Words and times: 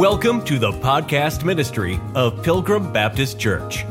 Welcome 0.00 0.42
to 0.46 0.58
the 0.58 0.72
podcast 0.72 1.44
ministry 1.44 2.00
of 2.14 2.42
Pilgrim 2.42 2.90
Baptist 2.90 3.38
Church. 3.38 3.82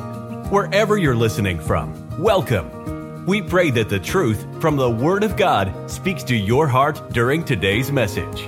Wherever 0.50 0.97
you're 0.97 1.16
listening 1.16 1.59
from, 1.59 2.19
welcome. 2.19 3.28
We 3.28 3.43
pray 3.43 3.69
that 3.69 3.89
the 3.89 4.00
truth 4.00 4.43
from 4.59 4.75
the 4.75 4.90
Word 4.90 5.24
of 5.24 5.37
God 5.37 5.72
speaks 5.87 6.24
to 6.24 6.35
your 6.35 6.67
heart 6.67 7.00
during 7.11 7.43
today's 7.45 7.92
message. 7.92 8.48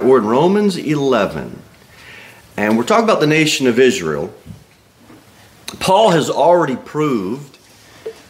We're 0.00 0.18
in 0.18 0.26
Romans 0.26 0.76
11, 0.76 1.60
and 2.56 2.78
we're 2.78 2.84
talking 2.84 3.02
about 3.02 3.18
the 3.18 3.26
nation 3.26 3.66
of 3.66 3.80
Israel. 3.80 4.32
Paul 5.80 6.10
has 6.10 6.30
already 6.30 6.76
proved 6.76 7.58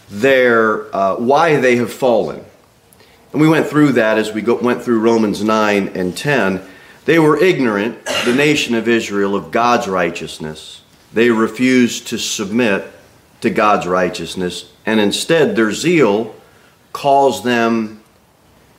their 0.09 0.97
uh, 0.97 1.17
why 1.17 1.61
they 1.61 1.77
have 1.77 1.93
fallen. 1.93 2.47
And 3.33 3.41
we 3.41 3.49
went 3.49 3.67
through 3.67 3.93
that 3.93 4.19
as 4.19 4.33
we 4.33 4.43
go, 4.43 4.55
went 4.55 4.83
through 4.83 5.01
Romans 5.01 5.43
9 5.43 5.89
and 5.89 6.17
10. 6.17 6.63
They 7.05 7.19
were 7.19 7.37
ignorant, 7.43 8.05
the 8.25 8.35
nation 8.35 8.75
of 8.75 8.89
Israel, 8.89 9.35
of 9.35 9.51
God's 9.51 9.89
righteousness. 9.89 10.83
They 11.13 11.31
refused 11.31 12.09
to 12.09 12.19
submit 12.19 12.87
to 13.41 13.51
God's 13.51 13.87
righteousness, 13.87 14.71
and 14.85 14.99
instead 15.01 15.57
their 15.57 15.73
zeal 15.73 16.35
caused 16.93 17.45
them 17.45 18.03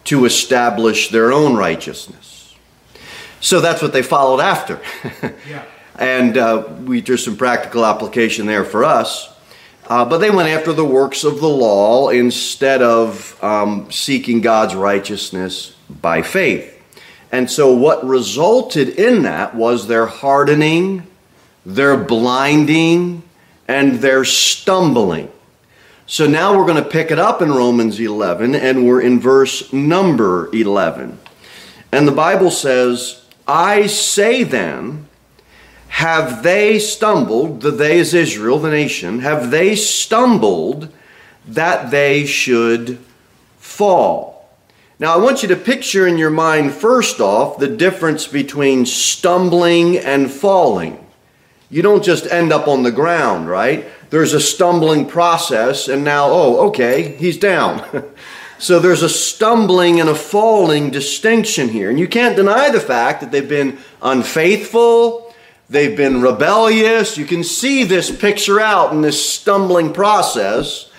to 0.06 0.26
establish 0.26 1.10
their 1.10 1.32
own 1.32 1.56
righteousness. 1.56 2.56
So 3.40 3.62
that's 3.62 3.82
what 3.82 3.94
they 3.94 4.02
followed 4.02 4.42
after. 4.42 4.82
yeah. 5.48 5.64
And 5.98 6.38
uh, 6.38 6.68
we, 6.82 7.02
there's 7.02 7.24
some 7.24 7.38
practical 7.38 7.86
application 7.86 8.46
there 8.46 8.64
for 8.64 8.84
us. 8.84 9.34
Uh, 9.90 10.06
but 10.06 10.20
they 10.20 10.30
went 10.30 10.48
after 10.48 10.72
the 10.72 10.86
works 10.86 11.24
of 11.24 11.42
the 11.42 11.50
law 11.50 12.10
instead 12.10 12.84
of 12.84 13.44
um, 13.44 13.92
seeking 13.92 14.40
God's 14.40 14.76
righteousness 14.76 15.76
by 15.90 16.22
faith. 16.22 16.76
And 17.32 17.50
so, 17.50 17.74
what 17.74 18.06
resulted 18.06 18.90
in 18.90 19.24
that 19.24 19.56
was 19.56 19.88
their 19.88 20.06
hardening, 20.06 21.08
their 21.66 21.98
blinding, 21.98 23.24
and 23.68 23.96
their 23.96 24.26
stumbling. 24.26 25.32
So, 26.06 26.28
now 26.28 26.58
we're 26.58 26.68
going 26.68 26.84
to 26.84 26.90
pick 26.90 27.10
it 27.10 27.20
up 27.20 27.42
in 27.42 27.52
Romans 27.52 28.00
11, 28.00 28.54
and 28.54 28.86
we're 28.86 29.02
in 29.02 29.20
verse 29.20 29.74
number 29.74 30.50
11. 30.54 31.20
And 31.92 32.08
the 32.08 32.12
Bible 32.12 32.52
says, 32.52 33.26
I 33.48 33.88
say 33.88 34.44
then, 34.44 35.08
have 36.00 36.44
they 36.44 36.80
stumbled, 36.80 37.60
the 37.60 37.72
they 37.72 38.00
is 38.00 38.14
Israel, 38.14 38.58
the 38.58 38.70
nation, 38.70 39.20
have 39.20 39.52
they 39.52 39.76
stumbled 39.76 40.88
that 41.46 41.92
they 41.92 42.26
should 42.26 42.98
fall? 43.58 44.50
Now, 44.98 45.14
I 45.14 45.18
want 45.18 45.42
you 45.42 45.50
to 45.50 45.58
picture 45.58 46.08
in 46.08 46.18
your 46.18 46.30
mind, 46.30 46.72
first 46.72 47.20
off, 47.20 47.58
the 47.58 47.68
difference 47.68 48.28
between 48.28 48.86
stumbling 48.86 49.98
and 49.98 50.32
falling. 50.32 51.06
You 51.70 51.82
don't 51.82 52.02
just 52.02 52.28
end 52.28 52.54
up 52.54 52.70
on 52.70 52.84
the 52.84 52.94
ground, 52.94 53.50
right? 53.50 53.86
There's 54.10 54.32
a 54.32 54.40
stumbling 54.40 55.06
process, 55.06 55.90
and 55.90 56.06
now, 56.06 56.30
oh, 56.30 56.68
okay, 56.70 57.18
he's 57.18 57.38
down. 57.38 58.06
so 58.58 58.80
there's 58.80 59.04
a 59.04 59.10
stumbling 59.10 60.00
and 60.00 60.08
a 60.08 60.16
falling 60.16 60.92
distinction 60.92 61.68
here. 61.68 61.90
And 61.90 62.00
you 62.00 62.08
can't 62.08 62.38
deny 62.38 62.70
the 62.70 62.80
fact 62.80 63.20
that 63.20 63.34
they've 63.34 63.50
been 63.50 63.80
unfaithful, 64.02 65.29
They've 65.70 65.96
been 65.96 66.22
rebellious. 66.22 67.18
You 67.18 67.26
can 67.26 67.44
see 67.44 67.84
this 67.84 68.10
picture 68.16 68.60
out 68.60 68.92
in 68.92 69.02
this 69.02 69.30
stumbling 69.30 69.94
process, 69.94 70.92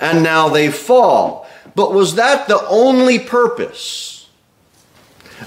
and 0.00 0.22
now 0.22 0.50
they 0.50 0.70
fall. 0.70 1.48
But 1.74 1.94
was 1.94 2.16
that 2.16 2.46
the 2.46 2.66
only 2.68 3.18
purpose 3.18 4.28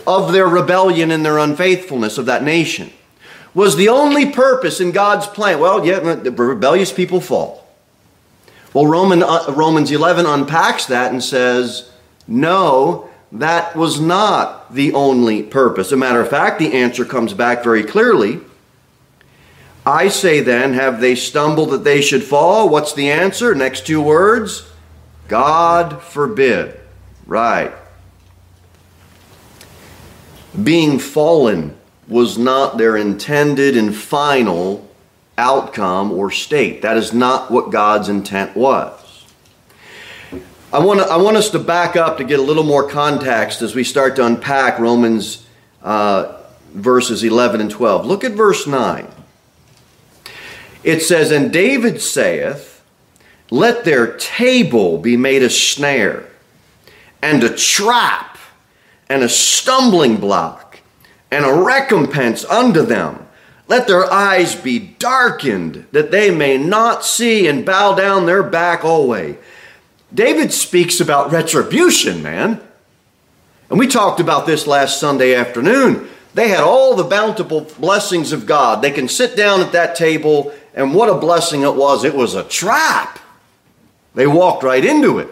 of 0.08 0.32
their 0.32 0.48
rebellion 0.48 1.12
and 1.12 1.24
their 1.24 1.38
unfaithfulness 1.38 2.18
of 2.18 2.26
that 2.26 2.44
nation? 2.44 2.92
Was 3.54 3.76
the 3.76 3.90
only 3.90 4.32
purpose 4.32 4.80
in 4.80 4.92
God's 4.92 5.28
plan? 5.28 5.60
Well, 5.60 5.86
yeah, 5.86 6.00
the 6.00 6.32
rebellious 6.32 6.92
people 6.92 7.22
fall. 7.22 7.68
Well, 8.74 8.88
Roman, 8.88 9.22
uh, 9.22 9.46
Romans 9.50 9.92
11 9.92 10.26
unpacks 10.26 10.86
that 10.86 11.12
and 11.12 11.22
says, 11.22 11.92
no, 12.28 13.10
that 13.34 13.76
was 13.76 14.00
not 14.00 14.74
the 14.74 14.94
only 14.94 15.44
purpose. 15.44 15.88
As 15.88 15.94
a 15.94 15.98
matter 15.98 16.22
of 16.22 16.30
fact, 16.30 16.58
the 16.58 16.74
answer 16.74 17.04
comes 17.04 17.34
back 17.34 17.64
very 17.64 17.84
clearly 17.84 18.40
I 19.86 20.10
say 20.10 20.42
then, 20.42 20.74
have 20.74 21.02
they 21.02 21.16
stumbled 21.16 21.72
that 21.72 21.84
they 21.84 22.02
should 22.02 22.24
fall? 22.24 22.70
What's 22.70 22.94
the 22.94 23.10
answer? 23.10 23.56
Next 23.56 23.86
two 23.88 24.02
words 24.02 24.70
God 25.28 26.02
forbid. 26.02 26.80
Right. 27.26 27.72
Being 30.62 31.00
fallen 31.00 31.78
was 32.08 32.38
not 32.38 32.78
their 32.78 32.98
intended 32.98 33.78
and 33.78 33.96
final 33.96 34.88
outcome 35.38 36.12
or 36.12 36.30
state. 36.30 36.82
That 36.82 36.98
is 36.98 37.14
not 37.14 37.50
what 37.50 37.72
God's 37.72 38.10
intent 38.10 38.56
was. 38.56 39.26
I 40.74 40.80
want, 40.80 41.00
to, 41.00 41.06
I 41.06 41.18
want 41.18 41.38
us 41.38 41.50
to 41.52 41.60
back 41.60 41.96
up 41.96 42.18
to 42.18 42.24
get 42.24 42.40
a 42.40 42.44
little 42.44 42.64
more 42.64 42.88
context 42.88 43.62
as 43.62 43.76
we 43.76 43.84
start 43.84 44.16
to 44.18 44.26
unpack 44.26 44.80
Romans 44.80 45.46
uh, 45.82 46.38
verses 46.74 47.24
11 47.24 47.62
and 47.62 47.72
12. 47.72 48.06
Look 48.06 48.24
at 48.24 48.34
verse 48.34 48.68
9. 48.68 49.08
It 50.84 51.02
says, 51.02 51.32
And 51.32 51.52
David 51.52 52.02
saith, 52.02 52.84
Let 53.50 53.86
their 53.86 54.18
table 54.18 54.98
be 54.98 55.18
made 55.18 55.44
a 55.44 55.50
snare, 55.50 56.28
and 57.22 57.44
a 57.44 57.56
trap, 57.56 58.38
and 59.10 59.24
a 59.24 59.30
stumbling 59.30 60.18
block, 60.18 60.80
and 61.30 61.46
a 61.46 61.54
recompense 61.54 62.46
unto 62.46 62.82
them. 62.84 63.28
Let 63.68 63.88
their 63.88 64.12
eyes 64.12 64.56
be 64.56 64.80
darkened, 64.80 65.86
that 65.92 66.12
they 66.12 66.30
may 66.30 66.58
not 66.58 67.06
see, 67.06 67.48
and 67.48 67.66
bow 67.66 67.96
down 67.96 68.26
their 68.26 68.44
back 68.44 68.84
always. 68.84 69.38
David 70.14 70.52
speaks 70.52 71.00
about 71.00 71.32
retribution, 71.32 72.22
man. 72.22 72.60
And 73.70 73.80
we 73.80 73.88
talked 73.88 74.20
about 74.20 74.46
this 74.46 74.68
last 74.68 75.00
Sunday 75.00 75.34
afternoon. 75.34 76.10
They 76.34 76.50
had 76.50 76.60
all 76.60 76.96
the 76.96 77.06
bountiful 77.06 77.62
blessings 77.80 78.34
of 78.34 78.46
God. 78.46 78.82
They 78.82 78.92
can 78.92 79.08
sit 79.08 79.38
down 79.38 79.62
at 79.62 79.72
that 79.72 79.96
table 79.96 80.54
and 80.74 80.94
what 80.94 81.10
a 81.10 81.16
blessing 81.16 81.62
it 81.62 81.76
was. 81.76 82.04
It 82.04 82.16
was 82.16 82.36
a 82.36 82.44
trap. 82.44 83.20
They 84.16 84.28
walked 84.28 84.64
right 84.64 84.84
into 84.84 85.20
it. 85.20 85.30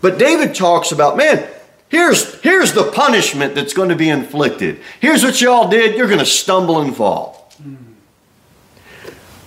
But 0.00 0.18
David 0.18 0.54
talks 0.54 0.92
about, 0.92 1.16
man, 1.16 1.48
here's, 1.88 2.40
here's 2.42 2.72
the 2.72 2.90
punishment 2.90 3.54
that's 3.54 3.72
going 3.72 3.88
to 3.88 3.96
be 3.96 4.08
inflicted. 4.08 4.80
Here's 5.00 5.22
what 5.22 5.40
y'all 5.40 5.68
did. 5.68 5.96
You're 5.96 6.08
going 6.08 6.18
to 6.18 6.26
stumble 6.26 6.80
and 6.80 6.94
fall. 6.94 7.52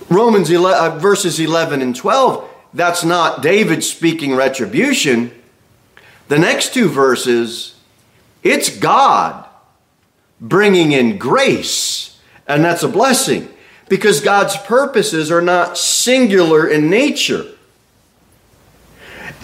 Romans 0.08 0.50
11, 0.50 0.78
uh, 0.78 0.98
verses 0.98 1.38
11 1.38 1.82
and 1.82 1.94
12, 1.94 2.48
that's 2.72 3.04
not 3.04 3.42
David 3.42 3.84
speaking 3.84 4.34
retribution. 4.34 5.30
The 6.28 6.38
next 6.38 6.72
two 6.72 6.88
verses, 6.88 7.78
it's 8.42 8.74
God 8.74 9.46
bringing 10.40 10.92
in 10.92 11.18
grace, 11.18 12.18
and 12.46 12.64
that's 12.64 12.82
a 12.82 12.88
blessing 12.88 13.48
because 13.88 14.20
God's 14.20 14.56
purposes 14.56 15.30
are 15.30 15.42
not 15.42 15.78
singular 15.78 16.66
in 16.68 16.90
nature. 16.90 17.46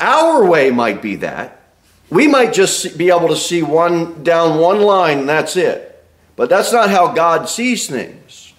Our 0.00 0.44
way 0.44 0.70
might 0.70 1.00
be 1.00 1.16
that. 1.16 1.62
We 2.10 2.26
might 2.28 2.52
just 2.52 2.98
be 2.98 3.10
able 3.10 3.28
to 3.28 3.36
see 3.36 3.62
one 3.62 4.22
down 4.22 4.60
one 4.60 4.82
line 4.82 5.20
and 5.20 5.28
that's 5.28 5.56
it. 5.56 5.90
But 6.36 6.48
that's 6.48 6.72
not 6.72 6.90
how 6.90 7.12
God 7.12 7.48
sees 7.48 7.88
things. 7.88 8.52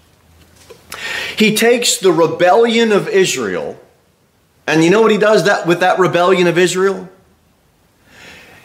He 1.37 1.55
takes 1.55 1.97
the 1.97 2.11
rebellion 2.11 2.91
of 2.91 3.09
Israel, 3.09 3.77
and 4.65 4.83
you 4.83 4.89
know 4.89 5.01
what 5.01 5.11
he 5.11 5.17
does 5.17 5.43
that 5.45 5.67
with 5.67 5.81
that 5.81 5.99
rebellion 5.99 6.47
of 6.47 6.57
Israel? 6.57 7.09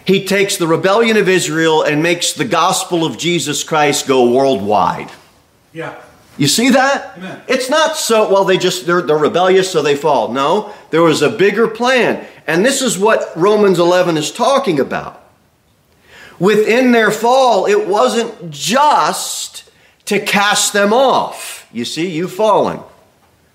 He 0.04 0.24
takes 0.24 0.56
the 0.56 0.66
rebellion 0.66 1.16
of 1.16 1.28
Israel 1.28 1.82
and 1.82 2.02
makes 2.02 2.32
the 2.32 2.44
gospel 2.44 3.04
of 3.04 3.18
Jesus 3.18 3.64
Christ 3.64 4.06
go 4.06 4.30
worldwide. 4.30 5.10
Yeah. 5.72 6.00
You 6.40 6.48
see 6.48 6.70
that? 6.70 7.18
Amen. 7.18 7.42
It's 7.48 7.68
not 7.68 7.98
so, 7.98 8.32
well, 8.32 8.46
they 8.46 8.56
just, 8.56 8.86
they're, 8.86 9.02
they're 9.02 9.18
rebellious, 9.18 9.70
so 9.70 9.82
they 9.82 9.94
fall. 9.94 10.32
No, 10.32 10.72
there 10.88 11.02
was 11.02 11.20
a 11.20 11.28
bigger 11.28 11.68
plan. 11.68 12.26
And 12.46 12.64
this 12.64 12.80
is 12.80 12.98
what 12.98 13.30
Romans 13.36 13.78
11 13.78 14.16
is 14.16 14.32
talking 14.32 14.80
about. 14.80 15.22
Within 16.38 16.92
their 16.92 17.10
fall, 17.10 17.66
it 17.66 17.86
wasn't 17.86 18.50
just 18.50 19.70
to 20.06 20.18
cast 20.18 20.72
them 20.72 20.94
off. 20.94 21.68
You 21.72 21.84
see, 21.84 22.10
you've 22.10 22.32
fallen. 22.32 22.80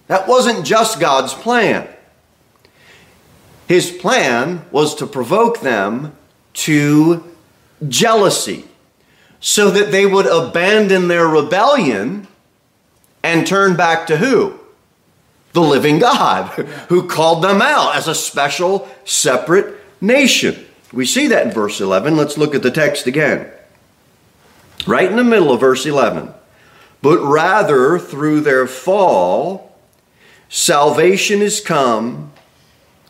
That 0.05 0.27
wasn't 0.27 0.63
just 0.63 0.99
God's 0.99 1.33
plan. 1.33 1.88
His 3.67 3.89
plan 3.89 4.63
was 4.69 4.93
to 4.97 5.07
provoke 5.07 5.61
them 5.61 6.15
to 6.53 7.23
jealousy 7.88 8.65
so 9.39 9.71
that 9.71 9.91
they 9.91 10.05
would 10.05 10.27
abandon 10.27 11.07
their 11.07 11.27
rebellion 11.27 12.27
and 13.25 13.45
turn 13.45 13.75
back 13.75 14.06
to 14.07 14.18
who? 14.18 14.60
The 15.54 15.62
living 15.62 15.98
God, 15.98 16.51
who 16.89 17.07
called 17.07 17.44
them 17.44 17.60
out 17.60 17.95
as 17.95 18.07
a 18.07 18.13
special, 18.13 18.88
separate 19.04 19.80
nation. 20.00 20.63
We 20.94 21.07
see 21.07 21.27
that 21.27 21.48
in 21.48 21.51
verse 21.51 21.81
11. 21.81 22.16
Let's 22.16 22.38
look 22.38 22.54
at 22.54 22.62
the 22.62 22.69
text 22.69 23.07
again. 23.07 23.50
Right 24.86 25.10
in 25.10 25.18
the 25.18 25.24
middle 25.24 25.51
of 25.51 25.60
verse 25.60 25.88
11. 25.88 26.31
But 27.01 27.19
rather, 27.19 27.98
through 27.98 28.42
their 28.42 28.68
fall, 28.68 29.75
salvation 30.48 31.42
is 31.42 31.60
come 31.62 32.31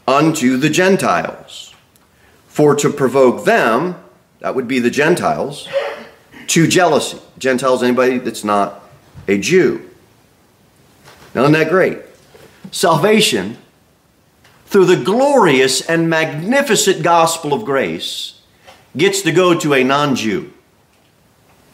unto 0.08 0.56
the 0.56 0.70
Gentiles. 0.70 1.74
For 2.48 2.74
to 2.76 2.90
provoke 2.90 3.44
them, 3.44 3.96
that 4.40 4.56
would 4.56 4.68
be 4.68 4.80
the 4.80 4.90
Gentiles, 4.90 5.68
to 6.48 6.68
jealousy. 6.68 7.20
Gentiles, 7.38 7.84
anybody 7.84 8.18
that's 8.18 8.46
not 8.46 8.82
a 9.28 9.38
Jew. 9.38 9.90
Now, 11.36 11.42
isn't 11.42 11.54
that 11.54 11.70
great? 11.70 12.00
Salvation 12.72 13.58
through 14.68 14.86
the 14.86 15.04
glorious 15.04 15.82
and 15.88 16.10
magnificent 16.10 17.04
gospel 17.04 17.54
of 17.54 17.66
grace 17.66 18.42
gets 18.96 19.22
to 19.24 19.32
go 19.34 19.58
to 19.60 19.74
a 19.74 19.84
non 19.84 20.16
Jew. 20.16 20.52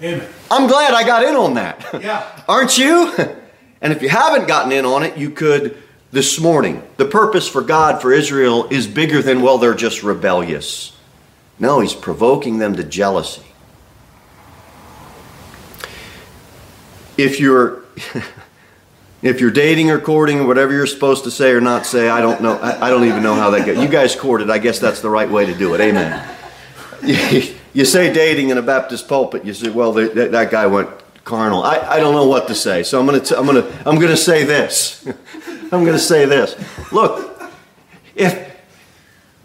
Amen. 0.02 0.28
I'm 0.50 0.68
glad 0.68 0.96
I 0.96 1.06
got 1.06 1.24
in 1.24 1.36
on 1.36 1.54
that. 1.54 1.86
Yeah. 2.02 2.44
Aren't 2.50 2.78
you? 2.78 3.14
And 3.84 3.92
if 3.92 4.04
you 4.04 4.10
haven't 4.10 4.48
gotten 4.48 4.72
in 4.72 4.86
on 4.86 5.02
it, 5.02 5.18
you 5.18 5.32
could 5.32 5.76
this 6.12 6.40
morning. 6.40 6.84
The 6.98 7.06
purpose 7.06 7.48
for 7.48 7.64
God 7.64 8.00
for 8.00 8.14
Israel 8.14 8.68
is 8.70 8.86
bigger 8.86 9.24
than, 9.24 9.42
well, 9.42 9.58
they're 9.58 9.74
just 9.74 10.04
rebellious. 10.04 10.96
No, 11.58 11.80
He's 11.80 11.96
provoking 11.96 12.60
them 12.60 12.76
to 12.76 12.84
jealousy. 12.84 13.42
If 17.18 17.40
you're. 17.40 17.82
If 19.22 19.40
you're 19.40 19.52
dating 19.52 19.92
or 19.92 20.00
courting 20.00 20.40
or 20.40 20.48
whatever 20.48 20.74
you're 20.74 20.88
supposed 20.88 21.26
to 21.26 21.32
say 21.32 21.52
or 21.52 21.62
not 21.62 21.86
say, 21.86 22.10
I 22.10 22.22
don't 22.22 22.42
know. 22.42 22.58
I, 22.58 22.88
I 22.88 22.90
don't 22.90 23.06
even 23.06 23.22
know 23.22 23.36
how 23.36 23.52
that 23.52 23.66
goes. 23.66 23.78
You 23.78 23.88
guys 23.88 24.16
courted. 24.16 24.50
I 24.50 24.58
guess 24.58 24.80
that's 24.80 25.02
the 25.02 25.10
right 25.10 25.30
way 25.30 25.46
to 25.46 25.54
do 25.54 25.74
it. 25.76 25.82
Amen. 25.82 26.38
You, 27.74 27.86
say 27.86 28.12
dating 28.12 28.50
in 28.50 28.58
a 28.58 28.62
Baptist 28.62 29.08
pulpit. 29.08 29.46
You 29.46 29.54
say, 29.54 29.70
well, 29.70 29.94
that, 29.94 30.32
that 30.34 30.52
guy 30.52 30.68
went 30.68 30.90
carnal. 31.24 31.64
I, 31.64 31.78
I 31.78 32.00
don't 32.02 32.14
know 32.14 32.28
what 32.28 32.48
to 32.48 32.56
say. 32.56 32.84
So 32.84 33.00
I'm 33.00 33.06
gonna 33.06 33.22
t- 33.22 33.34
I'm 33.34 33.46
gonna 33.46 33.66
I'm 33.86 33.98
gonna 33.98 34.18
say 34.18 34.44
this. 34.44 35.08
I'm 35.72 35.86
gonna 35.86 35.98
say 35.98 36.26
this. 36.26 36.56
Look, 36.92 37.42
if 38.14 38.62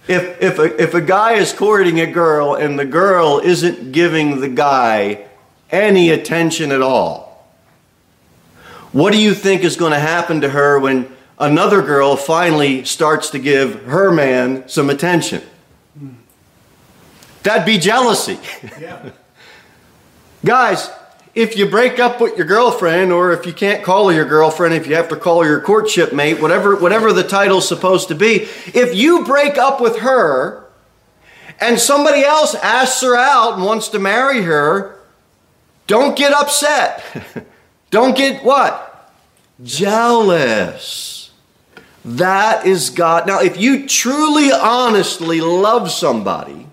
if 0.08 0.42
if 0.42 0.58
a, 0.58 0.82
if 0.82 0.94
a 0.94 1.00
guy 1.00 1.34
is 1.34 1.52
courting 1.52 2.00
a 2.00 2.10
girl 2.10 2.54
and 2.54 2.78
the 2.78 2.84
girl 2.84 3.38
isn't 3.38 3.92
giving 3.92 4.40
the 4.40 4.48
guy 4.48 5.28
any 5.70 6.10
attention 6.10 6.72
at 6.72 6.82
all 6.82 7.25
what 8.96 9.12
do 9.12 9.20
you 9.20 9.34
think 9.34 9.62
is 9.62 9.76
going 9.76 9.92
to 9.92 9.98
happen 9.98 10.40
to 10.40 10.48
her 10.48 10.78
when 10.78 11.14
another 11.38 11.82
girl 11.82 12.16
finally 12.16 12.82
starts 12.86 13.28
to 13.28 13.38
give 13.38 13.84
her 13.84 14.10
man 14.10 14.66
some 14.70 14.88
attention? 14.88 15.42
That'd 17.42 17.66
be 17.66 17.76
jealousy. 17.76 18.38
Yeah. 18.80 19.10
Guys, 20.46 20.88
if 21.34 21.58
you 21.58 21.68
break 21.68 21.98
up 21.98 22.22
with 22.22 22.38
your 22.38 22.46
girlfriend, 22.46 23.12
or 23.12 23.32
if 23.32 23.44
you 23.44 23.52
can't 23.52 23.84
call 23.84 24.08
her 24.08 24.14
your 24.14 24.24
girlfriend, 24.24 24.72
if 24.72 24.86
you 24.86 24.94
have 24.94 25.10
to 25.10 25.16
call 25.16 25.44
your 25.44 25.60
courtship 25.60 26.14
mate, 26.14 26.40
whatever, 26.40 26.74
whatever 26.74 27.12
the 27.12 27.22
title's 27.22 27.68
supposed 27.68 28.08
to 28.08 28.14
be, 28.14 28.48
if 28.72 28.94
you 28.94 29.26
break 29.26 29.58
up 29.58 29.78
with 29.78 29.98
her 29.98 30.70
and 31.60 31.78
somebody 31.78 32.24
else 32.24 32.54
asks 32.54 33.02
her 33.02 33.14
out 33.14 33.56
and 33.56 33.62
wants 33.62 33.88
to 33.88 33.98
marry 33.98 34.40
her, 34.40 34.98
don't 35.86 36.16
get 36.16 36.32
upset. 36.32 37.04
don't 37.96 38.16
get 38.16 38.44
what? 38.44 38.86
jealous. 39.62 41.30
That 42.04 42.66
is 42.66 42.90
God. 42.90 43.26
Now, 43.26 43.40
if 43.40 43.58
you 43.58 43.88
truly, 43.88 44.52
honestly 44.52 45.40
love 45.40 45.90
somebody, 45.90 46.68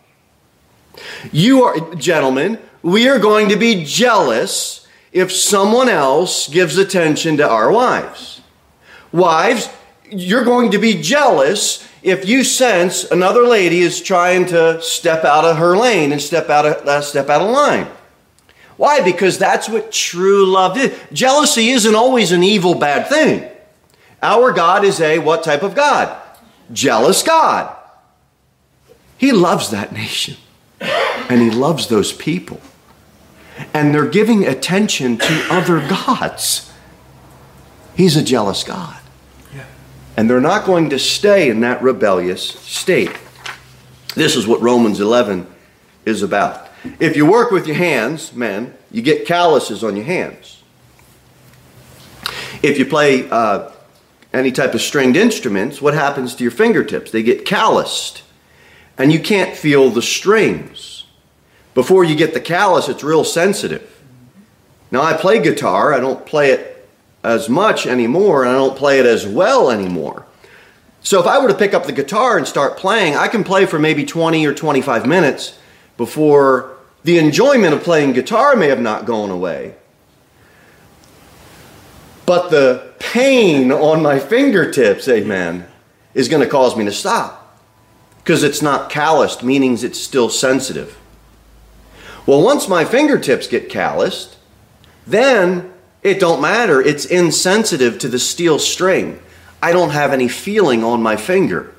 you 1.32 1.64
are, 1.64 1.96
gentlemen, 1.96 2.60
we 2.82 3.08
are 3.08 3.20
going 3.20 3.50
to 3.50 3.56
be 3.56 3.84
jealous 3.84 4.88
if 5.12 5.32
someone 5.32 5.90
else 5.90 6.48
gives 6.50 6.78
attention 6.78 7.38
to 7.38 7.48
our 7.48 7.72
wives. 7.72 8.42
Wives, 9.12 9.70
you're 10.10 10.44
going 10.44 10.72
to 10.72 10.78
be 10.78 11.02
jealous 11.02 11.88
if 12.04 12.28
you 12.28 12.44
sense 12.44 13.10
another 13.10 13.44
lady 13.44 13.80
is 13.80 14.02
trying 14.02 14.46
to 14.48 14.82
step 14.82 15.24
out 15.24 15.46
of 15.46 15.58
her 15.58 15.78
lane 15.78 16.12
and 16.12 16.22
step 16.22 16.50
out 16.50 16.66
of, 16.66 16.86
uh, 16.86 17.02
step 17.02 17.30
out 17.30 17.42
of 17.42 17.50
line. 17.50 17.88
Why? 18.78 19.02
Because 19.02 19.38
that's 19.38 19.70
what 19.70 19.92
true 19.92 20.46
love 20.46 20.78
is. 20.78 20.98
Jealousy 21.12 21.70
isn't 21.70 21.96
always 21.96 22.32
an 22.32 22.44
evil, 22.44 22.76
bad 22.76 23.08
thing. 23.08 23.50
Our 24.22 24.52
God 24.52 24.84
is 24.84 25.00
a 25.00 25.20
what 25.20 25.44
type 25.44 25.64
of 25.64 25.76
God? 25.76 26.16
Jealous 26.72 27.22
God. 27.24 27.76
He 29.18 29.32
loves 29.32 29.70
that 29.70 29.92
nation 29.94 30.36
and 30.80 31.42
he 31.42 31.50
loves 31.50 31.88
those 31.88 32.12
people. 32.14 32.60
And 33.74 33.94
they're 33.94 34.10
giving 34.10 34.46
attention 34.46 35.18
to 35.18 35.48
other 35.50 35.80
gods. 35.88 36.72
He's 37.96 38.18
a 38.18 38.24
jealous 38.24 38.64
God. 38.64 39.00
Yeah. 39.54 39.66
And 40.18 40.30
they're 40.30 40.42
not 40.42 40.66
going 40.66 40.90
to 40.90 41.00
stay 41.00 41.50
in 41.50 41.60
that 41.62 41.82
rebellious 41.82 42.44
state. 42.44 43.16
This 44.16 44.36
is 44.36 44.48
what 44.48 44.62
Romans 44.62 45.00
11 45.00 45.48
is 46.06 46.24
about. 46.24 46.70
If 47.00 47.16
you 47.16 47.26
work 47.26 47.52
with 47.52 47.66
your 47.66 47.78
hands, 47.78 48.34
men, 48.34 48.74
you 48.92 49.02
get 49.02 49.26
calluses 49.26 49.84
on 49.84 49.96
your 49.96 50.06
hands. 50.06 50.64
If 52.62 52.78
you 52.78 52.86
play 52.86 53.30
uh, 53.30 53.72
any 54.34 54.52
type 54.52 54.74
of 54.74 54.82
stringed 54.82 55.16
instruments, 55.16 55.82
what 55.82 55.94
happens 55.94 56.36
to 56.36 56.44
your 56.44 56.52
fingertips? 56.52 57.12
They 57.12 57.24
get 57.24 57.46
calloused, 57.46 58.24
and 58.98 59.12
you 59.12 59.20
can't 59.20 59.56
feel 59.56 59.90
the 59.90 60.02
strings. 60.02 61.06
Before 61.74 62.04
you 62.04 62.16
get 62.16 62.34
the 62.34 62.42
callus, 62.42 62.90
it's 62.90 63.04
real 63.04 63.24
sensitive. 63.24 63.90
Now, 64.92 65.02
I 65.02 65.14
play 65.14 65.42
guitar, 65.42 65.94
I 65.94 66.00
don't 66.00 66.26
play 66.26 66.52
it 66.52 66.88
as 67.24 67.50
much 67.50 67.88
anymore, 67.88 68.44
and 68.44 68.52
I 68.52 68.56
don't 68.56 68.78
play 68.78 69.00
it 69.00 69.06
as 69.06 69.26
well 69.26 69.72
anymore. 69.72 70.26
So, 71.02 71.20
if 71.20 71.26
I 71.26 71.40
were 71.40 71.48
to 71.48 71.54
pick 71.54 71.74
up 71.74 71.86
the 71.86 71.92
guitar 71.92 72.38
and 72.38 72.48
start 72.48 72.78
playing, 72.78 73.16
I 73.16 73.28
can 73.28 73.44
play 73.44 73.66
for 73.66 73.80
maybe 73.80 74.06
20 74.06 74.46
or 74.46 74.54
25 74.54 75.06
minutes 75.06 75.58
before 75.98 76.73
the 77.04 77.18
enjoyment 77.18 77.74
of 77.74 77.84
playing 77.84 78.14
guitar 78.14 78.56
may 78.56 78.68
have 78.68 78.82
not 78.82 79.06
gone 79.06 79.30
away. 79.30 79.76
But 82.26 82.50
the 82.50 82.94
pain 83.00 83.72
on 83.72 84.02
my 84.02 84.20
fingertips, 84.20 85.08
amen, 85.08 85.68
is 86.14 86.30
going 86.30 86.42
to 86.42 86.50
cause 86.50 86.76
me 86.78 86.86
to 86.86 86.92
stop. 86.92 87.60
Because 88.20 88.44
it's 88.44 88.62
not 88.62 88.90
calloused, 88.90 89.44
meaning 89.44 89.78
it's 89.82 90.00
still 90.00 90.30
sensitive. 90.30 90.98
Well, 92.26 92.42
once 92.42 92.70
my 92.70 92.86
fingertips 92.86 93.48
get 93.48 93.68
calloused, 93.68 94.38
then 95.06 95.74
it 96.02 96.22
don't 96.22 96.42
matter. 96.42 96.82
It's 96.82 97.04
insensitive 97.04 98.00
to 98.00 98.08
the 98.08 98.20
steel 98.20 98.60
string. 98.60 99.20
I 99.62 99.74
don't 99.74 99.90
have 99.90 100.14
any 100.14 100.30
feeling 100.30 100.84
on 100.86 101.04
my 101.04 101.18
finger. 101.18 101.74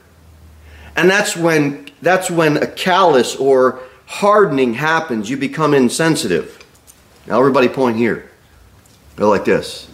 And 0.96 1.08
that's 1.08 1.36
when 1.36 1.88
that's 2.02 2.30
when 2.30 2.58
a 2.58 2.66
callus 2.66 3.34
or 3.36 3.80
hardening 4.06 4.74
happens, 4.74 5.30
you 5.30 5.36
become 5.36 5.74
insensitive. 5.74 6.64
Now, 7.26 7.38
everybody 7.38 7.68
point 7.68 7.96
here. 7.96 8.30
Go 9.16 9.30
like 9.30 9.44
this. 9.44 9.88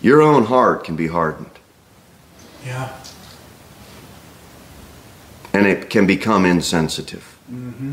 Your 0.00 0.22
own 0.22 0.44
heart 0.44 0.84
can 0.84 0.96
be 0.96 1.06
hardened. 1.06 1.50
Yeah. 2.64 2.92
And 5.52 5.66
it 5.66 5.88
can 5.88 6.06
become 6.06 6.44
insensitive. 6.44 7.38
Mm-hmm. 7.50 7.92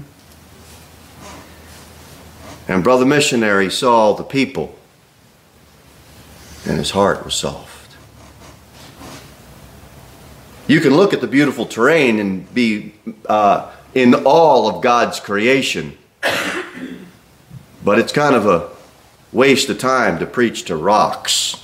And 2.68 2.84
Brother 2.84 3.06
Missionary 3.06 3.70
saw 3.70 4.14
the 4.14 4.24
people, 4.24 4.78
and 6.66 6.78
his 6.78 6.92
heart 6.92 7.26
was 7.26 7.36
soft. 7.36 7.96
You 10.68 10.80
can 10.80 10.96
look 10.96 11.14
at 11.14 11.20
the 11.20 11.28
beautiful 11.28 11.66
terrain 11.66 12.20
and 12.20 12.52
be 12.54 12.94
uh, 13.26 13.70
in 13.94 14.14
all 14.26 14.68
of 14.68 14.82
God's 14.82 15.20
creation. 15.20 15.98
But 17.84 18.00
it's 18.00 18.14
kind 18.14 18.36
of 18.36 18.46
a 18.46 18.70
waste 19.32 19.70
of 19.70 19.78
time 19.78 20.20
to 20.20 20.26
preach 20.26 20.64
to 20.66 20.76
rocks 20.76 21.62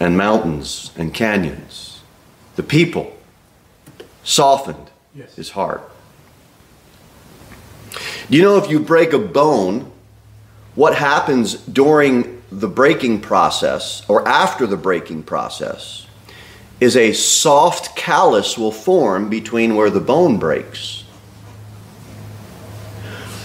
and 0.00 0.16
mountains 0.16 0.90
and 0.96 1.14
canyons. 1.14 2.00
The 2.56 2.62
people 2.62 3.16
softened 4.24 4.90
Yes. 5.14 5.34
his 5.34 5.50
heart. 5.50 5.88
Do 8.30 8.36
you 8.36 8.42
know 8.42 8.56
if 8.58 8.70
you 8.70 8.78
break 8.80 9.12
a 9.12 9.18
bone, 9.18 9.90
what 10.74 10.94
happens 10.94 11.54
during 11.54 12.42
the 12.50 12.68
breaking 12.68 13.20
process 13.20 14.02
or 14.08 14.26
after 14.26 14.66
the 14.66 14.76
breaking 14.76 15.24
process? 15.24 16.06
Is 16.80 16.96
a 16.96 17.12
soft 17.12 17.94
callus 17.94 18.56
will 18.56 18.72
form 18.72 19.28
between 19.28 19.76
where 19.76 19.90
the 19.90 20.00
bone 20.00 20.38
breaks. 20.38 21.04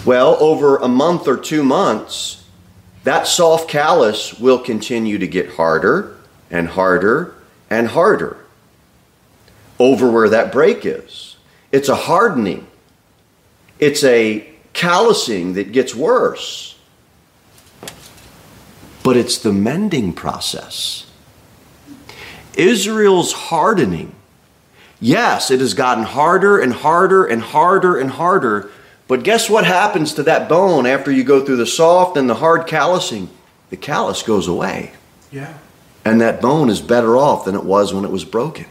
Well, 0.05 0.37
over 0.39 0.77
a 0.77 0.87
month 0.87 1.27
or 1.27 1.35
two 1.35 1.63
months, 1.63 2.45
that 3.03 3.27
soft 3.27 3.69
callus 3.69 4.39
will 4.39 4.59
continue 4.59 5.17
to 5.17 5.27
get 5.27 5.51
harder 5.51 6.15
and 6.49 6.69
harder 6.69 7.35
and 7.69 7.87
harder 7.87 8.37
over 9.79 10.09
where 10.09 10.29
that 10.29 10.51
break 10.51 10.85
is. 10.85 11.35
It's 11.71 11.89
a 11.89 11.95
hardening. 11.95 12.67
it's 13.77 14.03
a 14.05 14.49
callousing 14.73 15.53
that 15.53 15.71
gets 15.71 15.93
worse. 15.93 16.77
But 19.03 19.17
it's 19.17 19.37
the 19.37 19.53
mending 19.53 20.13
process. 20.13 21.05
Israel's 22.57 23.31
hardening. 23.31 24.13
Yes, 24.99 25.51
it 25.51 25.59
has 25.59 25.73
gotten 25.73 26.03
harder 26.03 26.59
and 26.59 26.73
harder 26.73 27.25
and 27.25 27.41
harder 27.41 27.97
and 27.97 28.09
harder. 28.11 28.69
But 29.07 29.23
guess 29.23 29.49
what 29.49 29.65
happens 29.65 30.13
to 30.15 30.23
that 30.23 30.49
bone 30.49 30.85
after 30.85 31.11
you 31.11 31.23
go 31.23 31.45
through 31.45 31.57
the 31.57 31.65
soft 31.65 32.17
and 32.17 32.29
the 32.29 32.35
hard 32.35 32.65
callousing? 32.65 33.29
The 33.69 33.77
callus 33.77 34.23
goes 34.23 34.47
away. 34.47 34.93
Yeah. 35.31 35.53
And 36.03 36.21
that 36.21 36.41
bone 36.41 36.69
is 36.69 36.81
better 36.81 37.17
off 37.17 37.45
than 37.45 37.55
it 37.55 37.63
was 37.63 37.93
when 37.93 38.05
it 38.05 38.11
was 38.11 38.25
broken. 38.25 38.65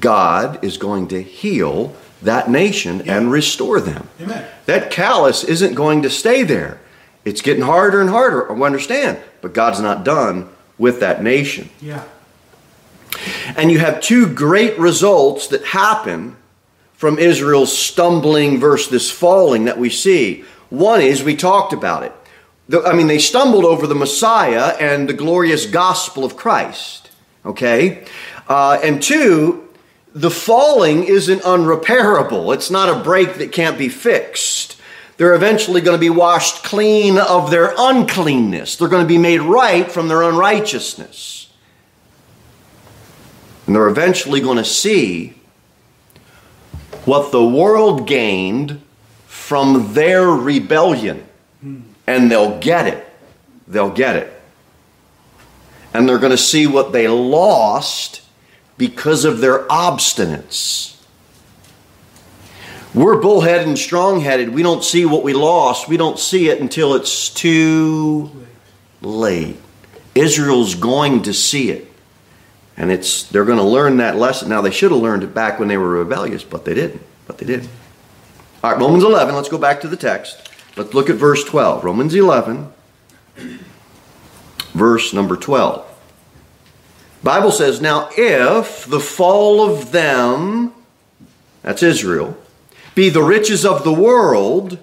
God 0.00 0.62
is 0.64 0.76
going 0.76 1.08
to 1.08 1.22
heal 1.22 1.94
that 2.22 2.50
nation 2.50 3.02
Yeah. 3.04 3.16
and 3.16 3.30
restore 3.32 3.80
them. 3.80 4.08
Amen. 4.20 4.44
That 4.66 4.90
callus 4.90 5.44
isn't 5.44 5.74
going 5.74 6.02
to 6.02 6.10
stay 6.10 6.42
there. 6.42 6.80
It's 7.24 7.42
getting 7.42 7.62
harder 7.64 8.00
and 8.00 8.10
harder, 8.10 8.50
I 8.50 8.60
understand, 8.66 9.18
but 9.40 9.52
God's 9.54 9.80
not 9.80 10.04
done 10.04 10.48
with 10.78 11.00
that 11.00 11.22
nation. 11.22 11.68
Yeah. 11.80 12.02
And 13.56 13.70
you 13.70 13.78
have 13.78 14.00
two 14.00 14.32
great 14.32 14.78
results 14.78 15.48
that 15.48 15.64
happen 15.64 16.36
from 16.94 17.18
Israel's 17.18 17.76
stumbling 17.76 18.58
versus 18.58 18.90
this 18.90 19.10
falling 19.10 19.66
that 19.66 19.78
we 19.78 19.90
see. 19.90 20.44
One 20.70 21.00
is, 21.00 21.22
we 21.22 21.36
talked 21.36 21.72
about 21.72 22.02
it. 22.02 22.12
I 22.84 22.92
mean, 22.92 23.06
they 23.06 23.18
stumbled 23.18 23.64
over 23.64 23.86
the 23.86 23.94
Messiah 23.94 24.76
and 24.78 25.08
the 25.08 25.14
glorious 25.14 25.64
gospel 25.64 26.24
of 26.24 26.36
Christ. 26.36 27.10
Okay? 27.46 28.04
Uh, 28.48 28.80
and 28.82 29.02
two, 29.02 29.68
the 30.12 30.30
falling 30.30 31.04
isn't 31.04 31.42
unrepairable. 31.42 32.52
It's 32.52 32.70
not 32.70 32.88
a 32.88 33.02
break 33.02 33.34
that 33.34 33.52
can't 33.52 33.78
be 33.78 33.88
fixed. 33.88 34.76
They're 35.18 35.34
eventually 35.34 35.80
going 35.80 35.96
to 35.96 36.00
be 36.00 36.10
washed 36.10 36.64
clean 36.64 37.18
of 37.18 37.50
their 37.50 37.74
uncleanness. 37.78 38.76
They're 38.76 38.88
going 38.88 39.04
to 39.04 39.08
be 39.08 39.18
made 39.18 39.40
right 39.40 39.90
from 39.90 40.08
their 40.08 40.22
unrighteousness. 40.22 41.37
And 43.68 43.76
they're 43.76 43.88
eventually 43.88 44.40
going 44.40 44.56
to 44.56 44.64
see 44.64 45.34
what 47.04 47.32
the 47.32 47.44
world 47.44 48.08
gained 48.08 48.80
from 49.26 49.92
their 49.92 50.26
rebellion. 50.26 51.26
And 52.06 52.30
they'll 52.30 52.58
get 52.60 52.86
it. 52.86 53.06
They'll 53.66 53.90
get 53.90 54.16
it. 54.16 54.32
And 55.92 56.08
they're 56.08 56.18
going 56.18 56.30
to 56.30 56.38
see 56.38 56.66
what 56.66 56.92
they 56.92 57.08
lost 57.08 58.22
because 58.78 59.26
of 59.26 59.40
their 59.40 59.66
obstinance. 59.66 60.96
We're 62.94 63.20
bullheaded 63.20 63.68
and 63.68 63.78
strong 63.78 64.22
headed. 64.22 64.54
We 64.54 64.62
don't 64.62 64.82
see 64.82 65.04
what 65.04 65.22
we 65.22 65.34
lost. 65.34 65.88
We 65.88 65.98
don't 65.98 66.18
see 66.18 66.48
it 66.48 66.62
until 66.62 66.94
it's 66.94 67.28
too 67.28 68.30
late. 69.02 69.58
Israel's 70.14 70.74
going 70.74 71.24
to 71.24 71.34
see 71.34 71.68
it. 71.68 71.87
And 72.78 72.92
it's 72.92 73.24
they're 73.24 73.44
going 73.44 73.58
to 73.58 73.64
learn 73.64 73.96
that 73.96 74.16
lesson. 74.16 74.48
Now 74.48 74.60
they 74.60 74.70
should 74.70 74.92
have 74.92 75.00
learned 75.00 75.24
it 75.24 75.34
back 75.34 75.58
when 75.58 75.66
they 75.66 75.76
were 75.76 75.88
rebellious, 75.88 76.44
but 76.44 76.64
they 76.64 76.74
didn't. 76.74 77.02
But 77.26 77.38
they 77.38 77.44
didn't. 77.44 77.68
All 78.62 78.70
right, 78.70 78.80
Romans 78.80 79.02
11. 79.02 79.34
Let's 79.34 79.48
go 79.48 79.58
back 79.58 79.80
to 79.80 79.88
the 79.88 79.96
text. 79.96 80.48
Let's 80.76 80.94
look 80.94 81.10
at 81.10 81.16
verse 81.16 81.42
12. 81.42 81.84
Romans 81.84 82.14
11, 82.14 82.72
verse 84.72 85.12
number 85.12 85.36
12. 85.36 85.84
Bible 87.24 87.50
says, 87.50 87.80
"Now 87.80 88.10
if 88.16 88.86
the 88.86 89.00
fall 89.00 89.60
of 89.60 89.90
them, 89.90 90.72
that's 91.64 91.82
Israel, 91.82 92.36
be 92.94 93.08
the 93.08 93.24
riches 93.24 93.66
of 93.66 93.82
the 93.82 93.92
world, 93.92 94.78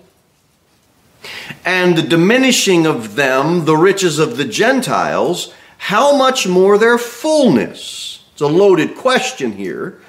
and 1.64 1.98
the 1.98 2.02
diminishing 2.02 2.86
of 2.86 3.16
them 3.16 3.64
the 3.64 3.78
riches 3.78 4.20
of 4.20 4.36
the 4.36 4.46
Gentiles, 4.46 5.54
how 5.78 6.18
much 6.18 6.48
more 6.48 6.78
their 6.78 6.98
fullness? 6.98 8.24
It's 8.34 8.42
a 8.42 8.48
loaded 8.48 8.96
question 8.96 9.54
here. 9.54 10.02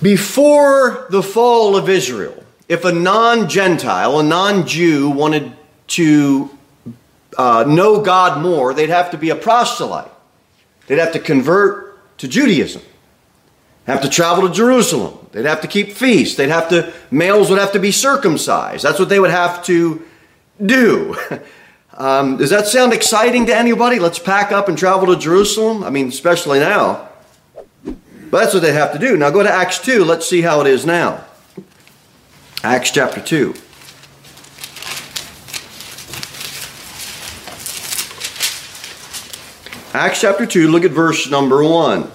Before 0.00 1.06
the 1.10 1.22
fall 1.22 1.76
of 1.76 1.88
Israel, 1.88 2.44
if 2.68 2.84
a 2.84 2.92
non 2.92 3.48
Gentile, 3.48 4.20
a 4.20 4.22
non 4.22 4.66
Jew, 4.66 5.10
wanted 5.10 5.52
to 5.88 6.50
uh, 7.36 7.64
know 7.66 8.00
God 8.02 8.42
more, 8.42 8.74
they'd 8.74 8.90
have 8.90 9.10
to 9.10 9.18
be 9.18 9.30
a 9.30 9.36
proselyte. 9.36 10.10
They'd 10.86 10.98
have 10.98 11.12
to 11.12 11.18
convert 11.18 12.18
to 12.18 12.28
Judaism, 12.28 12.82
have 13.86 14.02
to 14.02 14.08
travel 14.08 14.48
to 14.48 14.54
Jerusalem. 14.54 15.18
They'd 15.32 15.46
have 15.46 15.62
to 15.62 15.68
keep 15.68 15.92
feasts. 15.92 16.36
They'd 16.36 16.50
have 16.50 16.68
to, 16.68 16.92
males 17.10 17.50
would 17.50 17.58
have 17.58 17.72
to 17.72 17.80
be 17.80 17.90
circumcised. 17.90 18.84
That's 18.84 18.98
what 18.98 19.08
they 19.08 19.18
would 19.18 19.32
have 19.32 19.64
to 19.64 20.02
do. 20.64 21.16
Um, 21.96 22.38
does 22.38 22.50
that 22.50 22.66
sound 22.66 22.92
exciting 22.92 23.46
to 23.46 23.56
anybody? 23.56 24.00
Let's 24.00 24.18
pack 24.18 24.50
up 24.50 24.68
and 24.68 24.76
travel 24.76 25.06
to 25.14 25.16
Jerusalem? 25.16 25.84
I 25.84 25.90
mean, 25.90 26.08
especially 26.08 26.58
now. 26.58 27.08
But 27.84 28.40
that's 28.40 28.54
what 28.54 28.62
they 28.64 28.72
have 28.72 28.92
to 28.92 28.98
do. 28.98 29.16
Now 29.16 29.30
go 29.30 29.44
to 29.44 29.50
Acts 29.50 29.78
2. 29.78 30.04
Let's 30.04 30.28
see 30.28 30.42
how 30.42 30.60
it 30.60 30.66
is 30.66 30.84
now. 30.84 31.24
Acts 32.64 32.90
chapter 32.90 33.20
2. 33.20 33.54
Acts 39.92 40.22
chapter 40.22 40.44
2, 40.44 40.66
look 40.66 40.82
at 40.82 40.90
verse 40.90 41.30
number 41.30 41.62
1. 41.62 42.10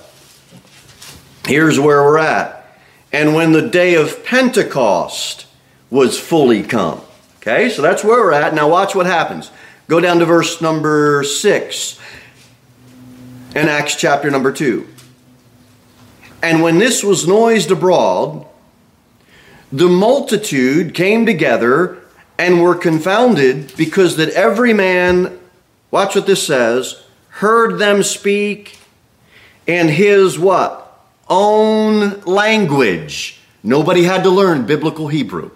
Here's 1.48 1.80
where 1.80 2.04
we're 2.04 2.18
at. 2.18 2.78
And 3.14 3.34
when 3.34 3.54
the 3.54 3.70
day 3.70 3.96
of 3.96 4.26
Pentecost 4.26 5.46
was 5.90 6.20
fully 6.20 6.62
come. 6.62 7.00
Okay, 7.38 7.70
so 7.70 7.82
that's 7.82 8.04
where 8.04 8.20
we're 8.22 8.34
at. 8.34 8.54
Now 8.54 8.68
watch 8.68 8.96
what 8.96 9.06
happens. 9.06 9.50
Go 9.90 10.00
down 10.00 10.20
to 10.20 10.26
verse 10.26 10.62
number 10.62 11.24
6 11.24 12.00
in 13.56 13.68
Acts 13.68 13.96
chapter 13.96 14.30
number 14.30 14.52
2. 14.52 14.88
And 16.44 16.62
when 16.62 16.78
this 16.78 17.04
was 17.04 17.28
noised 17.28 17.72
abroad, 17.72 18.46
the 19.72 19.90
multitude 19.90 20.94
came 20.94 21.26
together 21.26 21.98
and 22.38 22.62
were 22.62 22.76
confounded 22.76 23.76
because 23.76 24.16
that 24.18 24.30
every 24.30 24.74
man, 24.74 25.40
watch 25.90 26.14
what 26.14 26.28
this 26.28 26.46
says, 26.46 27.02
heard 27.30 27.80
them 27.80 28.04
speak 28.04 28.78
in 29.66 29.88
his 29.88 30.38
what? 30.38 31.04
Own 31.28 32.22
language. 32.22 33.40
Nobody 33.64 34.04
had 34.04 34.22
to 34.22 34.30
learn 34.30 34.68
biblical 34.68 35.08
Hebrew. 35.08 35.50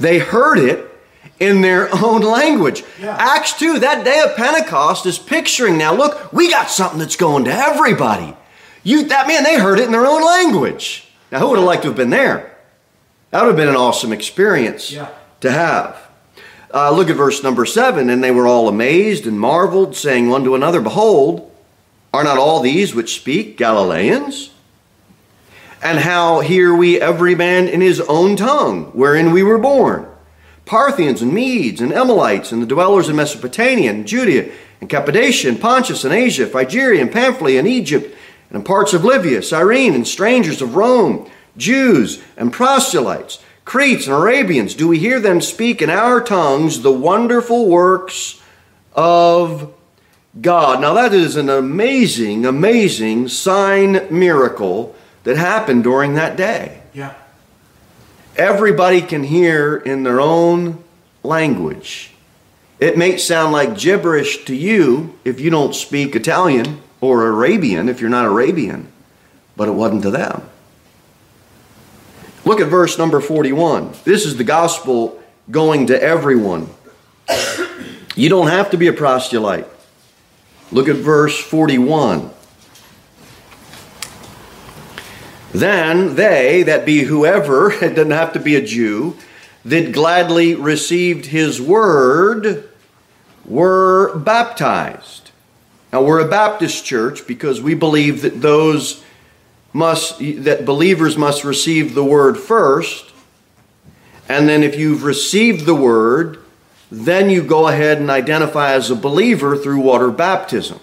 They 0.00 0.18
heard 0.18 0.58
it 0.58 0.91
in 1.42 1.60
their 1.60 1.88
own 2.04 2.20
language. 2.22 2.84
Yeah. 3.00 3.16
Acts 3.18 3.54
2, 3.58 3.80
that 3.80 4.04
day 4.04 4.20
of 4.20 4.36
Pentecost 4.36 5.04
is 5.06 5.18
picturing 5.18 5.76
now, 5.76 5.92
look, 5.94 6.32
we 6.32 6.48
got 6.50 6.70
something 6.70 6.98
that's 7.00 7.16
going 7.16 7.44
to 7.44 7.52
everybody. 7.52 8.36
You 8.84 9.04
that 9.08 9.26
man, 9.28 9.42
they 9.44 9.58
heard 9.58 9.78
it 9.78 9.86
in 9.86 9.92
their 9.92 10.06
own 10.06 10.24
language. 10.24 11.08
Now 11.30 11.40
who 11.40 11.48
would 11.50 11.58
have 11.58 11.66
liked 11.66 11.82
to 11.82 11.88
have 11.88 11.96
been 11.96 12.10
there? 12.10 12.56
That 13.30 13.42
would 13.42 13.48
have 13.48 13.56
been 13.56 13.68
an 13.68 13.76
awesome 13.76 14.12
experience 14.12 14.90
Yeah. 14.92 15.08
to 15.40 15.50
have. 15.50 15.96
Uh, 16.74 16.90
look 16.90 17.10
at 17.10 17.16
verse 17.16 17.42
number 17.42 17.64
seven. 17.66 18.08
And 18.10 18.22
they 18.22 18.30
were 18.30 18.46
all 18.46 18.68
amazed 18.68 19.26
and 19.26 19.38
marveled, 19.38 19.94
saying 19.96 20.28
one 20.30 20.44
to 20.44 20.54
another, 20.54 20.80
Behold, 20.80 21.50
are 22.14 22.24
not 22.24 22.38
all 22.38 22.60
these 22.60 22.94
which 22.94 23.14
speak 23.14 23.56
Galileans? 23.56 24.50
And 25.82 25.98
how 25.98 26.40
hear 26.40 26.74
we 26.74 27.00
every 27.00 27.34
man 27.34 27.66
in 27.68 27.80
his 27.80 28.00
own 28.02 28.36
tongue, 28.36 28.84
wherein 28.94 29.32
we 29.32 29.42
were 29.42 29.58
born? 29.58 30.06
Parthians 30.64 31.22
and 31.22 31.32
Medes 31.32 31.80
and 31.80 31.92
Elamites 31.92 32.52
and 32.52 32.62
the 32.62 32.66
dwellers 32.66 33.08
in 33.08 33.16
Mesopotamia 33.16 33.90
and 33.90 34.06
Judea 34.06 34.52
and 34.80 34.88
Cappadocia 34.88 35.48
and 35.48 35.60
Pontus 35.60 36.04
and 36.04 36.14
Asia, 36.14 36.46
Phrygia 36.46 37.00
and 37.00 37.12
Pamphylia 37.12 37.58
and 37.58 37.68
Egypt 37.68 38.16
and 38.52 38.60
in 38.60 38.64
parts 38.64 38.92
of 38.92 39.02
Libya, 39.02 39.42
Cyrene 39.42 39.94
and 39.94 40.06
strangers 40.06 40.60
of 40.60 40.76
Rome, 40.76 41.30
Jews 41.56 42.22
and 42.36 42.52
proselytes, 42.52 43.42
Cretes 43.64 44.06
and 44.06 44.14
Arabians, 44.14 44.74
do 44.74 44.88
we 44.88 44.98
hear 44.98 45.20
them 45.20 45.40
speak 45.40 45.80
in 45.80 45.88
our 45.88 46.20
tongues 46.20 46.82
the 46.82 46.92
wonderful 46.92 47.68
works 47.68 48.42
of 48.92 49.72
God? 50.38 50.80
Now 50.80 50.92
that 50.94 51.14
is 51.14 51.36
an 51.36 51.48
amazing, 51.48 52.44
amazing 52.44 53.28
sign 53.28 54.06
miracle 54.10 54.94
that 55.24 55.36
happened 55.36 55.84
during 55.84 56.14
that 56.14 56.36
day 56.36 56.82
Yeah. 56.92 57.14
Everybody 58.36 59.02
can 59.02 59.24
hear 59.24 59.76
in 59.76 60.02
their 60.02 60.20
own 60.20 60.82
language. 61.22 62.12
It 62.80 62.98
may 62.98 63.16
sound 63.16 63.52
like 63.52 63.78
gibberish 63.78 64.44
to 64.46 64.54
you 64.54 65.18
if 65.24 65.40
you 65.40 65.50
don't 65.50 65.74
speak 65.74 66.16
Italian 66.16 66.80
or 67.00 67.26
Arabian 67.26 67.88
if 67.88 68.00
you're 68.00 68.10
not 68.10 68.26
Arabian, 68.26 68.90
but 69.56 69.68
it 69.68 69.72
wasn't 69.72 70.02
to 70.02 70.10
them. 70.10 70.42
Look 72.44 72.60
at 72.60 72.68
verse 72.68 72.98
number 72.98 73.20
41. 73.20 73.94
This 74.04 74.26
is 74.26 74.36
the 74.36 74.44
gospel 74.44 75.22
going 75.50 75.86
to 75.86 76.02
everyone. 76.02 76.68
You 78.16 78.28
don't 78.28 78.48
have 78.48 78.70
to 78.70 78.76
be 78.76 78.88
a 78.88 78.92
proselyte. 78.92 79.66
Look 80.72 80.88
at 80.88 80.96
verse 80.96 81.38
41. 81.38 82.30
Then 85.52 86.16
they, 86.16 86.62
that 86.62 86.86
be 86.86 87.04
whoever, 87.04 87.70
it 87.84 87.94
doesn't 87.94 88.10
have 88.10 88.32
to 88.32 88.40
be 88.40 88.56
a 88.56 88.64
Jew, 88.64 89.16
that 89.64 89.92
gladly 89.92 90.54
received 90.54 91.26
his 91.26 91.60
word 91.60 92.68
were 93.44 94.16
baptized. 94.18 95.30
Now 95.92 96.02
we're 96.02 96.20
a 96.20 96.28
Baptist 96.28 96.84
church 96.84 97.26
because 97.26 97.60
we 97.60 97.74
believe 97.74 98.22
that 98.22 98.40
those 98.40 99.04
must 99.72 100.18
that 100.18 100.64
believers 100.64 101.16
must 101.16 101.44
receive 101.44 101.94
the 101.94 102.04
word 102.04 102.38
first. 102.38 103.10
And 104.28 104.48
then 104.48 104.62
if 104.62 104.76
you've 104.76 105.04
received 105.04 105.66
the 105.66 105.74
word, 105.74 106.38
then 106.90 107.30
you 107.30 107.42
go 107.42 107.68
ahead 107.68 107.98
and 107.98 108.10
identify 108.10 108.72
as 108.72 108.90
a 108.90 108.96
believer 108.96 109.56
through 109.56 109.80
water 109.80 110.10
baptism. 110.10 110.80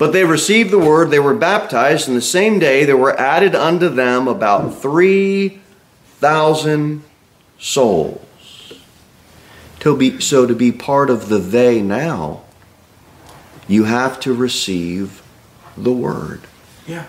But 0.00 0.12
they 0.14 0.24
received 0.24 0.70
the 0.70 0.78
word, 0.78 1.10
they 1.10 1.18
were 1.18 1.34
baptized, 1.34 2.08
and 2.08 2.16
the 2.16 2.22
same 2.22 2.58
day 2.58 2.86
there 2.86 2.96
were 2.96 3.20
added 3.20 3.54
unto 3.54 3.90
them 3.90 4.28
about 4.28 4.80
3,000 4.80 7.04
souls. 7.58 8.72
To 9.80 9.94
be, 9.94 10.18
so 10.18 10.46
to 10.46 10.54
be 10.54 10.72
part 10.72 11.10
of 11.10 11.28
the 11.28 11.36
they 11.36 11.82
now, 11.82 12.44
you 13.68 13.84
have 13.84 14.18
to 14.20 14.32
receive 14.32 15.20
the 15.76 15.92
word. 15.92 16.46
Yeah. 16.86 17.04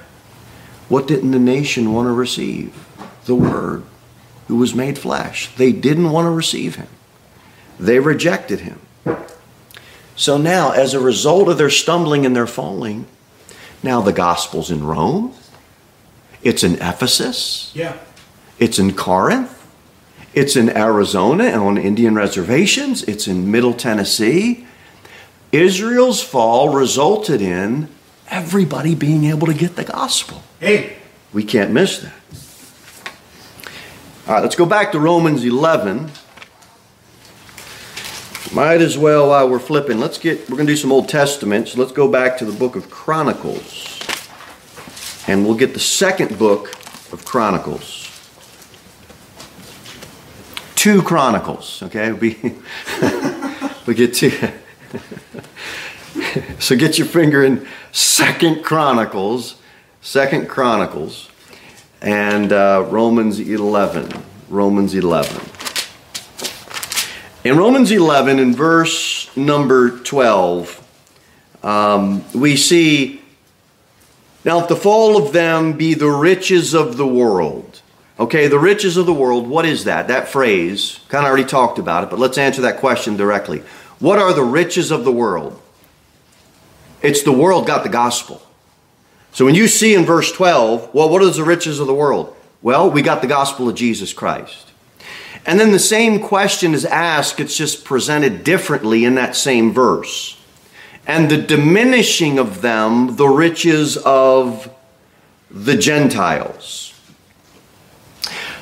What 0.90 1.08
didn't 1.08 1.32
the 1.32 1.40
nation 1.40 1.94
want 1.94 2.08
to 2.08 2.12
receive? 2.12 2.76
The 3.24 3.36
word 3.36 3.84
who 4.50 4.58
was 4.58 4.76
made 4.76 5.00
flesh. 5.00 5.48
They 5.56 5.72
didn't 5.72 6.12
want 6.12 6.26
to 6.26 6.32
receive 6.32 6.76
him. 6.76 6.90
They 7.80 8.00
rejected 8.00 8.60
him. 8.60 8.82
So 10.22 10.38
now, 10.38 10.70
as 10.70 10.94
a 10.94 11.00
result 11.00 11.50
of 11.50 11.58
their 11.58 11.72
stumbling 11.72 12.28
and 12.28 12.36
their 12.36 12.46
falling, 12.46 13.08
now 13.82 14.02
the 14.02 14.14
gospel's 14.14 14.70
in 14.70 14.84
Rome, 14.86 15.34
it's 16.44 16.64
in 16.64 16.76
Ephesus, 16.76 17.72
Yeah. 17.74 17.94
it's 18.60 18.78
in 18.78 18.94
Corinth, 18.94 19.50
it's 20.36 20.56
in 20.56 20.70
Arizona 20.78 21.46
and 21.46 21.56
on 21.64 21.76
Indian 21.80 22.14
reservations, 22.14 23.02
it's 23.02 23.28
in 23.28 23.50
Middle 23.50 23.74
Tennessee. 23.74 24.68
Israel's 25.52 26.22
fall 26.22 26.70
resulted 26.70 27.42
in 27.42 27.90
everybody 28.30 28.94
being 28.94 29.26
able 29.26 29.48
to 29.48 29.56
get 29.56 29.76
the 29.76 29.86
gospel. 29.86 30.44
Hey. 30.60 30.98
We 31.34 31.44
can't 31.44 31.72
miss 31.72 31.98
that. 31.98 32.14
All 34.28 34.36
right, 34.36 34.44
let's 34.44 34.56
go 34.56 34.68
back 34.68 34.92
to 34.92 35.00
Romans 35.00 35.44
11. 35.44 36.12
Might 38.54 38.82
as 38.82 38.98
well, 38.98 39.30
while 39.30 39.50
we're 39.50 39.60
flipping, 39.60 40.00
let's 40.00 40.18
get, 40.18 40.50
we're 40.50 40.58
going 40.58 40.68
to 40.68 40.74
do 40.74 40.78
some 40.78 40.92
Old 40.92 41.08
Testament. 41.08 41.70
So 41.70 41.80
let's 41.80 41.94
go 41.94 42.10
back 42.10 42.38
to 42.40 42.46
the 42.46 42.52
book 42.52 42.76
of 42.76 42.90
Chronicles. 42.90 44.00
And 45.28 45.46
we'll 45.46 45.56
get 45.56 45.74
the 45.74 45.80
second 45.80 46.38
book 46.38 46.74
of 47.14 47.24
Chronicles. 47.24 48.10
Two 50.76 51.02
Chronicles, 51.02 51.82
okay? 51.84 52.12
We, 52.12 52.38
we 53.86 53.94
get 53.94 54.16
two. 54.16 54.32
so 56.60 56.76
get 56.76 56.98
your 56.98 57.08
finger 57.08 57.46
in 57.46 57.66
Second 57.92 58.64
Chronicles, 58.64 59.56
Second 60.02 60.50
Chronicles, 60.50 61.30
and 62.02 62.52
uh, 62.52 62.86
Romans 62.90 63.40
11. 63.40 64.12
Romans 64.50 64.94
11. 64.94 65.51
In 67.44 67.58
Romans 67.58 67.90
11, 67.90 68.38
in 68.38 68.54
verse 68.54 69.36
number 69.36 69.98
12, 69.98 70.88
um, 71.64 72.24
we 72.36 72.56
see, 72.56 73.20
Now 74.46 74.60
if 74.60 74.68
the 74.68 74.76
fall 74.76 75.18
of 75.18 75.34
them 75.34 75.74
be 75.74 75.96
the 75.96 76.12
riches 76.12 76.76
of 76.76 76.98
the 76.98 77.08
world. 77.08 77.82
Okay, 78.20 78.48
the 78.48 78.60
riches 78.60 78.96
of 78.96 79.08
the 79.08 79.14
world, 79.14 79.48
what 79.48 79.66
is 79.66 79.86
that? 79.86 80.08
That 80.08 80.28
phrase, 80.28 81.00
kind 81.10 81.26
of 81.26 81.30
already 81.30 81.46
talked 81.46 81.80
about 81.80 82.04
it, 82.04 82.12
but 82.12 82.20
let's 82.20 82.38
answer 82.38 82.62
that 82.62 82.78
question 82.78 83.18
directly. 83.18 83.64
What 83.98 84.20
are 84.20 84.34
the 84.34 84.44
riches 84.44 84.92
of 84.92 85.04
the 85.04 85.12
world? 85.12 85.60
It's 87.02 87.24
the 87.24 87.32
world 87.32 87.66
got 87.66 87.82
the 87.82 87.90
gospel. 87.90 88.44
So 89.32 89.46
when 89.46 89.56
you 89.56 89.68
see 89.68 89.96
in 89.96 90.06
verse 90.06 90.32
12, 90.32 90.94
well, 90.94 91.10
what 91.10 91.24
are 91.24 91.30
the 91.32 91.44
riches 91.44 91.80
of 91.80 91.88
the 91.88 91.96
world? 91.96 92.36
Well, 92.62 92.92
we 92.92 93.02
got 93.02 93.24
the 93.24 93.28
gospel 93.28 93.68
of 93.68 93.74
Jesus 93.74 94.14
Christ. 94.14 94.71
And 95.46 95.60
then 95.60 95.72
the 95.72 95.80
same 95.80 96.20
question 96.20 96.74
is 96.74 96.86
asked, 96.86 97.40
it's 97.40 97.58
just 97.58 97.84
presented 97.84 98.44
differently 98.44 99.06
in 99.06 99.16
that 99.16 99.36
same 99.36 99.74
verse. 99.74 100.38
And 101.08 101.30
the 101.30 101.38
diminishing 101.38 102.38
of 102.38 102.62
them, 102.62 103.16
the 103.16 103.28
riches 103.28 103.98
of 103.98 104.72
the 105.50 105.76
Gentiles. 105.76 106.94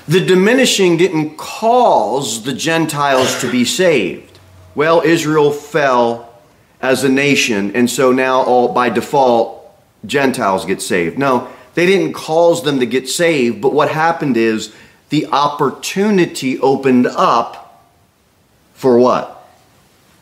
The 0.08 0.26
diminishing 0.26 0.98
didn't 0.98 1.38
cause 1.38 2.44
the 2.44 2.54
Gentiles 2.54 3.42
to 3.42 3.52
be 3.52 3.66
saved. 3.66 4.40
Well, 4.74 5.02
Israel 5.02 5.52
fell 5.52 6.34
as 6.82 7.04
a 7.04 7.10
nation, 7.10 7.76
and 7.76 7.90
so 7.90 8.12
now 8.12 8.42
all 8.42 8.74
by 8.74 8.90
default 8.90 9.70
Gentiles 10.06 10.66
get 10.66 10.82
saved. 10.82 11.20
No, 11.20 11.50
they 11.76 11.86
didn't 11.86 12.14
cause 12.14 12.64
them 12.64 12.80
to 12.80 12.86
get 12.86 13.10
saved, 13.10 13.62
but 13.62 13.74
what 13.74 13.92
happened 13.92 14.38
is 14.38 14.74
the 15.10 15.28
opportunity 15.28 16.60
opened 16.60 17.08
up 17.08 17.86
for 18.74 18.98
what? 18.98 19.48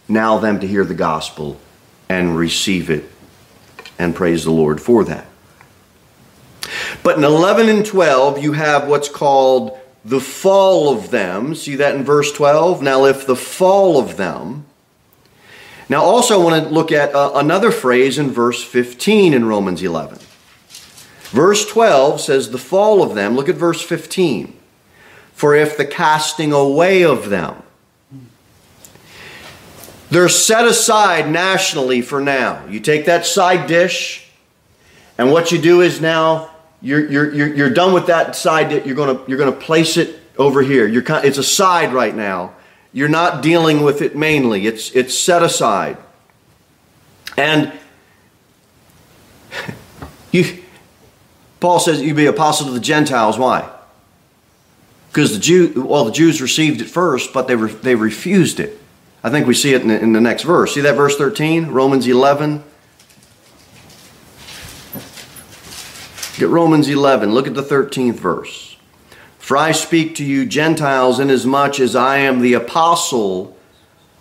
Now 0.08 0.38
them 0.40 0.60
to 0.62 0.68
hear 0.68 0.86
the 0.86 0.96
gospel 0.96 1.60
and 2.10 2.38
receive 2.38 2.90
it 2.90 3.06
and 4.00 4.16
praise 4.16 4.44
the 4.44 4.52
Lord 4.52 4.82
for 4.82 5.04
that. 5.06 5.28
But 7.04 7.18
in 7.18 7.24
11 7.24 7.70
and 7.70 7.86
12, 7.86 8.42
you 8.42 8.54
have 8.54 8.88
what's 8.88 9.10
called 9.10 9.78
the 10.04 10.20
fall 10.20 10.94
of 10.94 11.12
them. 11.12 11.56
See 11.56 11.76
that 11.76 11.96
in 11.96 12.04
verse 12.04 12.32
12? 12.32 12.82
Now, 12.82 13.06
if 13.06 13.28
the 13.28 13.36
fall 13.36 14.00
of 14.00 14.18
them. 14.18 14.66
Now, 15.90 16.04
also, 16.04 16.40
I 16.40 16.44
want 16.44 16.64
to 16.64 16.70
look 16.70 16.92
at 16.92 17.14
uh, 17.14 17.32
another 17.36 17.72
phrase 17.72 18.18
in 18.18 18.32
verse 18.32 18.64
15 18.64 19.34
in 19.34 19.46
Romans 19.46 19.82
11. 19.82 20.20
Verse 21.30 21.66
12 21.66 22.22
says, 22.22 22.52
the 22.52 22.58
fall 22.58 23.04
of 23.04 23.16
them. 23.16 23.36
Look 23.36 23.50
at 23.50 23.56
verse 23.56 23.82
15. 23.82 24.58
For 25.38 25.54
if 25.54 25.78
the 25.78 25.86
casting 25.86 26.52
away 26.52 27.04
of 27.04 27.30
them, 27.30 27.62
they're 30.10 30.30
set 30.30 30.66
aside 30.66 31.30
nationally 31.30 32.02
for 32.02 32.20
now. 32.20 32.66
You 32.66 32.80
take 32.80 33.06
that 33.06 33.24
side 33.24 33.68
dish, 33.68 34.32
and 35.16 35.32
what 35.32 35.52
you 35.52 35.60
do 35.60 35.82
is 35.82 36.02
now 36.02 36.50
you're, 36.82 37.08
you're, 37.08 37.32
you're, 37.32 37.54
you're 37.54 37.70
done 37.70 37.94
with 37.94 38.08
that 38.08 38.36
side 38.36 38.70
dish. 38.70 38.88
You're 38.88 38.96
going 38.96 39.20
you're 39.28 39.38
gonna 39.38 39.52
place 39.52 39.96
it 39.96 40.20
over 40.40 40.64
here. 40.64 40.88
You're, 40.88 41.04
it's 41.08 41.38
a 41.38 41.44
side 41.44 41.94
right 41.94 42.16
now. 42.16 42.56
You're 42.92 43.08
not 43.08 43.44
dealing 43.44 43.84
with 43.84 44.02
it 44.02 44.16
mainly, 44.16 44.66
it's, 44.66 44.90
it's 44.96 45.16
set 45.16 45.44
aside. 45.44 45.98
And 47.38 47.72
you, 50.32 50.64
Paul 51.60 51.80
says 51.80 52.02
you 52.02 52.16
be 52.16 52.26
apostle 52.26 52.66
to 52.66 52.74
the 52.74 52.80
Gentiles. 52.80 53.38
Why? 53.38 53.72
Because 55.18 55.34
the 55.34 55.40
Jew, 55.40 55.84
well, 55.84 56.06
the 56.06 56.12
Jews 56.12 56.44
received 56.44 56.80
it 56.80 56.86
first, 56.86 57.34
but 57.34 57.48
they, 57.48 57.56
re, 57.56 57.72
they 57.72 57.96
refused 57.96 58.60
it. 58.60 58.80
I 59.24 59.32
think 59.32 59.48
we 59.48 59.56
see 59.56 59.74
it 59.74 59.82
in 59.82 59.88
the, 59.88 60.00
in 60.00 60.14
the 60.14 60.22
next 60.22 60.44
verse. 60.44 60.76
See 60.76 60.82
that 60.82 60.96
verse 60.96 61.18
13? 61.18 61.70
Romans 61.70 62.06
11. 62.08 62.64
Get 66.38 66.50
Romans 66.50 66.88
11. 66.88 67.34
Look 67.34 67.48
at 67.48 67.56
the 67.56 67.64
13th 67.64 68.20
verse. 68.20 68.78
For 69.40 69.58
I 69.58 69.72
speak 69.72 70.14
to 70.18 70.24
you 70.24 70.46
Gentiles 70.46 71.20
inasmuch 71.20 71.80
as 71.80 71.96
I 71.96 72.18
am 72.18 72.42
the 72.42 72.54
apostle 72.54 73.58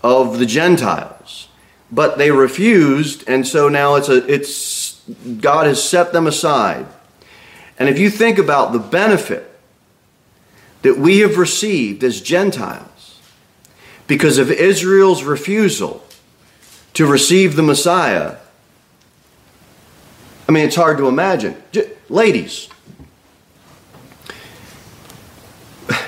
of 0.02 0.38
the 0.38 0.46
Gentiles. 0.46 1.48
But 1.92 2.16
they 2.16 2.30
refused, 2.30 3.22
and 3.28 3.46
so 3.46 3.68
now 3.68 3.96
it's 3.96 4.08
a 4.08 4.24
it's 4.32 4.98
God 5.42 5.66
has 5.66 5.86
set 5.86 6.14
them 6.14 6.26
aside. 6.26 6.86
And 7.78 7.90
if 7.90 7.98
you 7.98 8.08
think 8.08 8.38
about 8.38 8.72
the 8.72 8.78
benefit 8.78 9.55
that 10.82 10.98
we 10.98 11.18
have 11.18 11.36
received 11.36 12.04
as 12.04 12.20
Gentiles 12.20 13.20
because 14.06 14.38
of 14.38 14.50
Israel's 14.50 15.24
refusal 15.24 16.04
to 16.94 17.06
receive 17.06 17.56
the 17.56 17.62
Messiah, 17.62 18.36
I 20.48 20.52
mean, 20.52 20.64
it's 20.64 20.76
hard 20.76 20.98
to 20.98 21.08
imagine. 21.08 21.56
Ladies, 22.08 22.68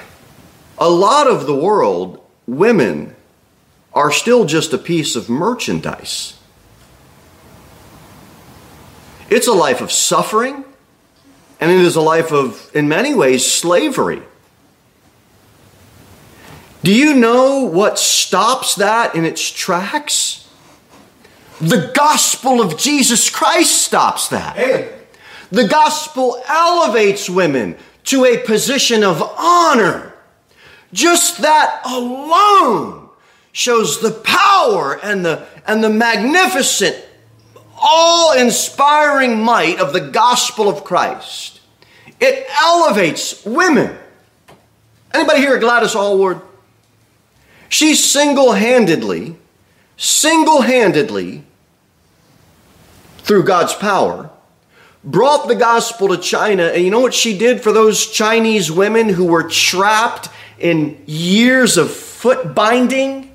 a 0.79 0.89
lot 0.89 1.27
of 1.27 1.47
the 1.47 1.55
world, 1.55 2.25
women 2.47 3.17
are 3.93 4.13
still 4.13 4.45
just 4.45 4.73
a 4.73 4.79
piece 4.79 5.17
of 5.17 5.29
merchandise. 5.29 6.39
It's 9.29 9.49
a 9.49 9.53
life 9.53 9.81
of 9.81 9.91
suffering, 9.93 10.65
and 11.61 11.71
it 11.71 11.81
is 11.81 11.97
a 11.97 12.01
life 12.01 12.33
of, 12.33 12.71
in 12.75 12.89
many 12.89 13.15
ways, 13.15 13.45
slavery. 13.45 14.23
Do 16.83 16.93
you 16.93 17.15
know 17.15 17.65
what 17.65 17.99
stops 17.99 18.77
that 18.77 19.15
in 19.15 19.25
its 19.25 19.51
tracks? 19.51 20.49
The 21.61 21.91
gospel 21.95 22.61
of 22.61 22.79
Jesus 22.79 23.31
Christ 23.31 23.83
stops 23.83 24.29
that. 24.29 24.57
Hey. 24.57 24.95
The 25.51 25.67
gospel 25.67 26.41
elevates 26.47 27.29
women 27.29 27.77
to 28.05 28.25
a 28.25 28.39
position 28.39 29.03
of 29.03 29.23
honor. 29.37 30.15
Just 30.93 31.39
that 31.43 31.83
alone 31.85 33.09
shows 33.53 34.01
the 34.01 34.13
power 34.13 34.99
and 35.03 35.25
the, 35.25 35.47
and 35.67 35.83
the 35.83 35.91
magnificent, 35.91 36.97
all 37.77 38.39
inspiring 38.39 39.43
might 39.43 39.81
of 39.81 39.93
the 39.93 40.01
gospel 40.01 40.69
of 40.69 40.85
Christ. 40.85 41.61
It 42.21 42.47
elevates 42.63 43.45
women. 43.45 43.97
Anybody 45.13 45.41
here 45.41 45.59
Gladys 45.59 45.95
Aylward? 45.95 46.41
She 47.69 47.95
single 47.95 48.53
handedly, 48.53 49.37
single 49.97 50.63
handedly, 50.63 51.45
through 53.19 53.45
God's 53.45 53.75
power, 53.75 54.31
brought 55.05 55.49
the 55.49 55.55
gospel 55.55 56.09
to 56.09 56.19
China. 56.19 56.65
And 56.65 56.83
you 56.83 56.91
know 56.91 57.01
what 57.01 57.15
she 57.15 57.37
did 57.37 57.61
for 57.61 57.73
those 57.73 58.11
Chinese 58.11 58.71
women 58.73 59.09
who 59.09 59.27
were 59.27 59.45
trapped 59.45 60.31
in 60.59 61.03
years 61.07 61.77
of 61.77 61.91
foot 61.91 62.55
binding? 62.55 63.31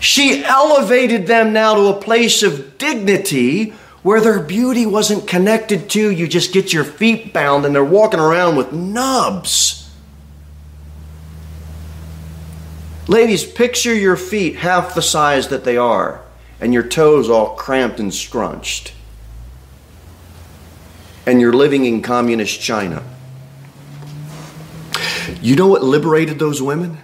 She 0.00 0.42
elevated 0.42 1.26
them 1.26 1.52
now 1.52 1.74
to 1.74 1.88
a 1.88 2.00
place 2.00 2.42
of 2.42 2.78
dignity 2.78 3.74
where 4.02 4.20
their 4.20 4.40
beauty 4.40 4.86
wasn't 4.86 5.28
connected 5.28 5.90
to 5.90 6.10
you 6.10 6.26
just 6.26 6.54
get 6.54 6.72
your 6.72 6.84
feet 6.84 7.34
bound 7.34 7.66
and 7.66 7.74
they're 7.74 7.84
walking 7.84 8.18
around 8.18 8.56
with 8.56 8.72
nubs. 8.72 9.79
Ladies, 13.10 13.44
picture 13.44 13.92
your 13.92 14.14
feet 14.14 14.54
half 14.54 14.94
the 14.94 15.02
size 15.02 15.48
that 15.48 15.64
they 15.64 15.76
are 15.76 16.22
and 16.60 16.72
your 16.72 16.84
toes 16.84 17.28
all 17.28 17.56
cramped 17.56 17.98
and 17.98 18.14
scrunched. 18.14 18.94
And 21.26 21.40
you're 21.40 21.52
living 21.52 21.86
in 21.86 22.02
communist 22.02 22.60
China. 22.60 23.02
You 25.42 25.56
know 25.56 25.66
what 25.66 25.82
liberated 25.82 26.38
those 26.38 26.62
women? 26.62 26.98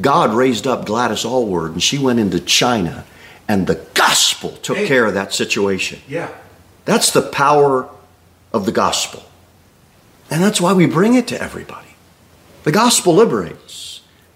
God 0.00 0.34
raised 0.34 0.66
up 0.66 0.84
Gladys 0.84 1.24
Aylward 1.24 1.70
and 1.70 1.80
she 1.80 1.96
went 1.96 2.18
into 2.18 2.40
China 2.40 3.04
and 3.46 3.68
the 3.68 3.86
gospel 3.94 4.50
took 4.56 4.78
hey. 4.78 4.88
care 4.88 5.06
of 5.06 5.14
that 5.14 5.32
situation. 5.32 6.00
Yeah. 6.08 6.34
That's 6.86 7.12
the 7.12 7.22
power 7.22 7.88
of 8.52 8.66
the 8.66 8.72
gospel. 8.72 9.22
And 10.28 10.42
that's 10.42 10.60
why 10.60 10.72
we 10.72 10.86
bring 10.86 11.14
it 11.14 11.28
to 11.28 11.40
everybody. 11.40 11.94
The 12.64 12.72
gospel 12.72 13.14
liberates, 13.14 13.69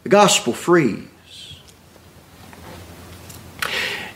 the 0.04 0.10
gospel 0.10 0.52
frees. 0.52 1.08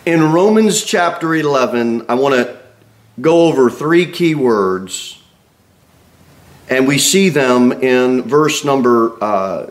In 0.07 0.33
Romans 0.33 0.85
chapter 0.85 1.35
11, 1.35 2.07
I 2.09 2.15
want 2.15 2.35
to 2.35 2.59
go 3.21 3.47
over 3.47 3.69
three 3.69 4.07
key 4.07 4.35
words, 4.35 5.21
and 6.69 6.87
we 6.87 6.99
see 6.99 7.31
them 7.31 7.73
in 7.73 8.23
verse 8.23 8.65
number. 8.65 9.23
Uh, 9.23 9.71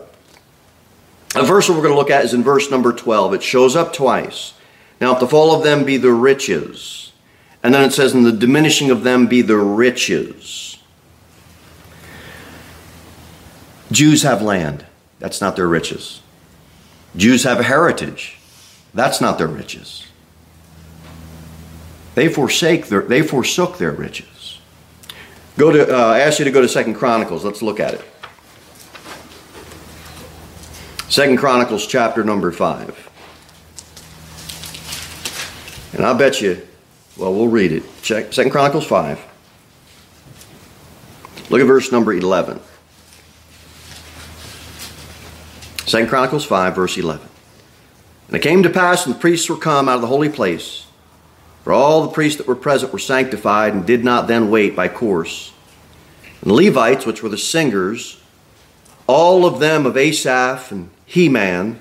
a 1.34 1.44
verse 1.44 1.68
we're 1.68 1.76
going 1.76 1.90
to 1.90 1.96
look 1.96 2.10
at 2.10 2.24
is 2.24 2.34
in 2.34 2.42
verse 2.42 2.70
number 2.70 2.92
12. 2.92 3.34
It 3.34 3.42
shows 3.42 3.76
up 3.76 3.92
twice. 3.92 4.54
Now, 5.00 5.14
if 5.14 5.20
the 5.20 5.28
fall 5.28 5.54
of 5.54 5.62
them 5.62 5.84
be 5.84 5.96
the 5.96 6.12
riches, 6.12 7.12
and 7.62 7.72
then 7.72 7.84
it 7.84 7.92
says, 7.92 8.12
and 8.12 8.26
the 8.26 8.32
diminishing 8.32 8.90
of 8.90 9.04
them 9.04 9.26
be 9.26 9.42
the 9.42 9.56
riches. 9.56 10.78
Jews 13.92 14.22
have 14.22 14.42
land. 14.42 14.84
That's 15.18 15.40
not 15.40 15.56
their 15.56 15.68
riches. 15.68 16.20
Jews 17.16 17.44
have 17.44 17.60
a 17.60 17.64
heritage. 17.64 18.38
That's 18.94 19.20
not 19.20 19.38
their 19.38 19.48
riches. 19.48 20.04
They 22.14 22.28
forsake 22.28 22.88
their, 22.88 23.02
they 23.02 23.22
forsook 23.22 23.78
their 23.78 23.92
riches. 23.92 24.58
Go 25.56 25.72
to 25.72 25.92
uh, 25.92 26.06
I 26.08 26.20
ask 26.20 26.38
you 26.38 26.44
to 26.44 26.50
go 26.50 26.60
to 26.60 26.68
Second 26.68 26.94
Chronicles. 26.94 27.44
Let's 27.44 27.62
look 27.62 27.80
at 27.80 27.94
it. 27.94 28.04
Second 31.08 31.38
Chronicles 31.38 31.86
chapter 31.86 32.22
number 32.22 32.52
five. 32.52 33.04
And 35.94 36.04
I 36.04 36.12
bet 36.16 36.40
you, 36.40 36.66
well, 37.16 37.34
we'll 37.34 37.48
read 37.48 37.72
it. 37.72 37.82
Check 38.02 38.32
Second 38.32 38.52
Chronicles 38.52 38.86
five. 38.86 39.18
Look 41.50 41.60
at 41.60 41.66
verse 41.66 41.90
number 41.90 42.12
eleven. 42.12 42.60
2 45.88 46.06
Chronicles 46.06 46.44
5, 46.44 46.74
verse 46.74 46.98
11. 46.98 47.26
And 48.28 48.36
it 48.36 48.42
came 48.42 48.62
to 48.62 48.70
pass 48.70 49.06
when 49.06 49.14
the 49.14 49.20
priests 49.20 49.48
were 49.48 49.56
come 49.56 49.88
out 49.88 49.96
of 49.96 50.00
the 50.02 50.06
holy 50.06 50.28
place, 50.28 50.86
for 51.64 51.72
all 51.72 52.02
the 52.02 52.12
priests 52.12 52.36
that 52.38 52.46
were 52.46 52.54
present 52.54 52.92
were 52.92 52.98
sanctified 52.98 53.72
and 53.72 53.86
did 53.86 54.04
not 54.04 54.28
then 54.28 54.50
wait 54.50 54.76
by 54.76 54.88
course. 54.88 55.52
And 56.42 56.50
the 56.50 56.54
Levites, 56.54 57.06
which 57.06 57.22
were 57.22 57.30
the 57.30 57.38
singers, 57.38 58.20
all 59.06 59.46
of 59.46 59.60
them 59.60 59.86
of 59.86 59.96
Asaph 59.96 60.70
and 60.70 60.90
Heman, 61.06 61.80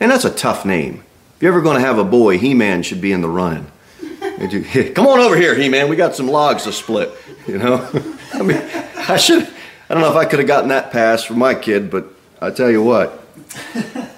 and 0.00 0.10
that's 0.10 0.24
a 0.24 0.34
tough 0.34 0.64
name. 0.64 1.04
If 1.36 1.42
you're 1.42 1.52
ever 1.52 1.60
going 1.60 1.76
to 1.76 1.86
have 1.86 1.98
a 1.98 2.04
boy, 2.04 2.38
He 2.38 2.54
Man 2.54 2.82
should 2.82 3.00
be 3.00 3.12
in 3.12 3.20
the 3.20 3.28
running. 3.28 3.70
Come 4.94 5.06
on 5.06 5.20
over 5.20 5.36
here, 5.36 5.54
He 5.54 5.68
Man, 5.68 5.88
we 5.88 5.96
got 5.96 6.16
some 6.16 6.28
logs 6.28 6.64
to 6.64 6.72
split. 6.72 7.12
You 7.46 7.58
know? 7.58 7.88
I 8.32 8.42
mean, 8.42 8.62
I 8.96 9.18
should, 9.18 9.46
I 9.88 9.94
don't 9.94 10.02
know 10.02 10.10
if 10.10 10.16
I 10.16 10.24
could 10.24 10.38
have 10.38 10.48
gotten 10.48 10.70
that 10.70 10.90
pass 10.90 11.22
for 11.22 11.34
my 11.34 11.54
kid, 11.54 11.90
but 11.90 12.14
I 12.40 12.50
tell 12.50 12.70
you 12.70 12.82
what, 12.82 13.24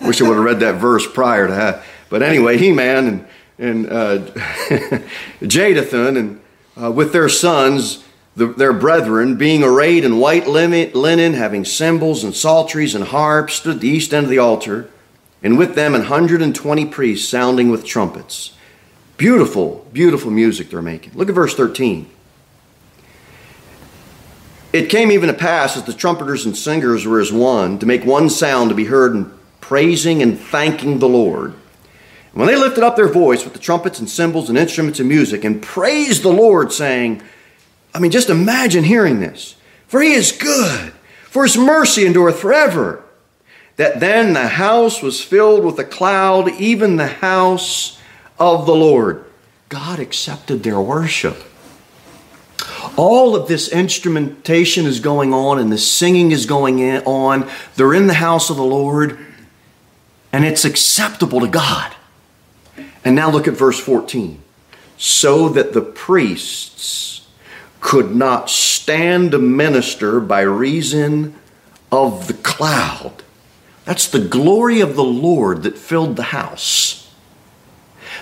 wish 0.03 0.21
I 0.21 0.29
would 0.29 0.37
have 0.37 0.45
read 0.45 0.61
that 0.61 0.77
verse 0.77 1.07
prior 1.11 1.47
to 1.47 1.53
that. 1.53 1.85
But 2.09 2.23
anyway, 2.23 2.59
Heman 2.59 3.07
and 3.07 3.27
and 3.59 3.93
uh, 3.93 4.19
Jeduthun 5.43 6.17
and 6.17 6.41
uh, 6.83 6.91
with 6.91 7.13
their 7.13 7.29
sons, 7.29 8.03
the, 8.35 8.47
their 8.47 8.73
brethren, 8.73 9.37
being 9.37 9.63
arrayed 9.63 10.05
in 10.05 10.19
white 10.19 10.47
linen, 10.47 11.35
having 11.35 11.65
cymbals 11.65 12.25
and 12.25 12.35
psalteries 12.35 12.95
and 12.95 13.05
harps, 13.05 13.55
stood 13.55 13.77
at 13.77 13.81
the 13.81 13.89
east 13.89 14.15
end 14.15 14.25
of 14.25 14.31
the 14.31 14.39
altar 14.39 14.89
and 15.43 15.59
with 15.59 15.75
them 15.75 15.95
an 15.95 16.03
120 16.03 16.87
priests 16.87 17.29
sounding 17.29 17.71
with 17.71 17.85
trumpets. 17.85 18.53
Beautiful, 19.17 19.87
beautiful 19.93 20.31
music 20.31 20.71
they're 20.71 20.81
making. 20.81 21.13
Look 21.15 21.29
at 21.29 21.35
verse 21.35 21.55
13. 21.55 22.09
It 24.73 24.91
came 24.91 25.11
even 25.11 25.29
to 25.29 25.35
pass 25.35 25.77
as 25.77 25.85
the 25.85 25.93
trumpeters 25.93 26.47
and 26.47 26.57
singers 26.57 27.07
were 27.07 27.21
as 27.21 27.33
one 27.33 27.79
to 27.81 27.87
make 27.87 28.05
one 28.05 28.31
sound 28.31 28.71
to 28.71 28.77
be 28.77 28.85
heard 28.85 29.15
in 29.15 29.33
praising 29.61 30.23
and 30.23 30.39
thanking 30.39 30.99
the 30.99 31.09
Lord. 31.09 31.53
And 31.53 32.41
when 32.41 32.47
they 32.47 32.57
lifted 32.57 32.85
up 32.85 32.95
their 32.95 33.09
voice 33.09 33.45
with 33.45 33.53
the 33.53 33.59
trumpets 33.59 33.99
and 33.99 34.09
cymbals 34.09 34.49
and 34.49 34.57
instruments 34.57 35.01
of 35.01 35.07
music 35.07 35.45
and 35.45 35.61
praised 35.61 36.23
the 36.23 36.33
Lord, 36.33 36.73
saying, 36.73 37.23
I 37.93 37.99
mean, 37.99 38.13
just 38.13 38.31
imagine 38.31 38.85
hearing 38.85 39.19
this. 39.19 39.57
For 39.89 40.01
he 40.01 40.13
is 40.13 40.31
good, 40.31 40.93
for 41.25 41.43
his 41.43 41.57
mercy 41.57 42.07
endureth 42.07 42.39
forever 42.39 43.03
that 43.77 43.99
then 43.99 44.35
the 44.35 44.47
house 44.47 45.03
was 45.03 45.23
filled 45.23 45.65
with 45.65 45.79
a 45.79 45.85
cloud, 45.85 46.51
even 46.61 46.97
the 46.97 47.07
house 47.07 47.99
of 48.39 48.67
the 48.67 48.75
Lord. 48.75 49.25
God 49.71 49.99
accepted 49.99 50.63
their 50.63 50.81
worship. 50.81 51.43
All 52.97 53.37
of 53.37 53.49
this 53.49 53.69
instrumentation 53.69 54.87
is 54.87 55.01
going 55.01 55.33
on 55.33 55.59
and 55.59 55.73
the 55.73 55.79
singing 55.79 56.33
is 56.33 56.47
going 56.47 56.83
on. 57.07 57.49
They're 57.77 57.95
in 57.95 58.07
the 58.07 58.15
house 58.15 58.51
of 58.51 58.57
the 58.57 58.63
Lord 58.63 59.19
and 60.33 60.45
it's 60.45 60.65
acceptable 60.65 61.41
to 61.41 61.49
God. 61.49 61.95
And 63.05 63.17
now 63.17 63.31
look 63.31 63.49
at 63.49 63.55
verse 63.55 63.81
14. 63.81 64.43
So 64.97 65.49
that 65.49 65.73
the 65.73 65.81
priests 65.81 67.27
could 67.81 68.15
not 68.15 68.51
stand 68.51 69.31
to 69.33 69.39
minister 69.39 70.21
by 70.21 70.43
reason 70.43 71.35
of 71.91 72.27
the 72.27 72.35
cloud 72.35 73.23
that's 73.91 74.07
the 74.07 74.21
glory 74.21 74.81
of 74.81 74.95
the 74.95 75.03
Lord 75.03 75.65
that 75.65 75.77
filled 75.77 76.15
the 76.15 76.23
house. 76.23 77.00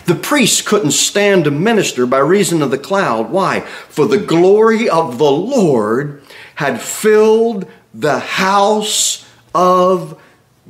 The 0.08 0.14
priests 0.14 0.62
couldn't 0.62 0.92
stand 0.92 1.44
to 1.44 1.50
minister 1.50 2.06
by 2.06 2.20
reason 2.20 2.62
of 2.62 2.70
the 2.70 2.78
cloud. 2.78 3.30
Why? 3.30 3.60
For 3.60 4.06
the 4.06 4.16
glory 4.16 4.88
of 4.88 5.18
the 5.18 5.30
Lord 5.30 6.22
had 6.54 6.80
filled 6.80 7.66
the 7.92 8.18
house 8.18 9.28
of 9.54 10.18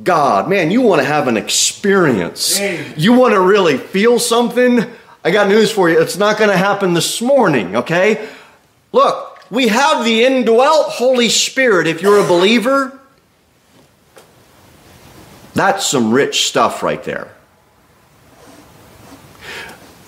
God. 0.03 0.51
Man, 0.51 0.73
you 0.73 0.81
want 0.81 1.03
to 1.03 1.07
have 1.07 1.29
an 1.29 1.37
experience. 1.37 2.59
You 2.97 3.13
want 3.13 3.33
to 3.35 3.41
really 3.41 3.79
feel 3.79 4.19
something? 4.19 4.85
I 5.25 5.31
got 5.31 5.47
news 5.47 5.71
for 5.71 5.89
you. 5.89 6.01
It's 6.01 6.17
not 6.17 6.37
going 6.37 6.51
to 6.51 6.57
happen 6.57 6.95
this 6.95 7.23
morning, 7.23 7.77
okay? 7.77 8.29
Look, 8.91 9.45
we 9.53 9.69
have 9.69 10.05
the 10.05 10.25
indwelt 10.25 10.87
Holy 10.89 11.29
Spirit 11.29 11.87
if 11.87 12.03
you're 12.03 12.19
a 12.19 12.27
believer. 12.27 12.99
That's 15.55 15.87
some 15.87 16.11
rich 16.11 16.49
stuff 16.49 16.83
right 16.83 17.05
there. 17.05 17.33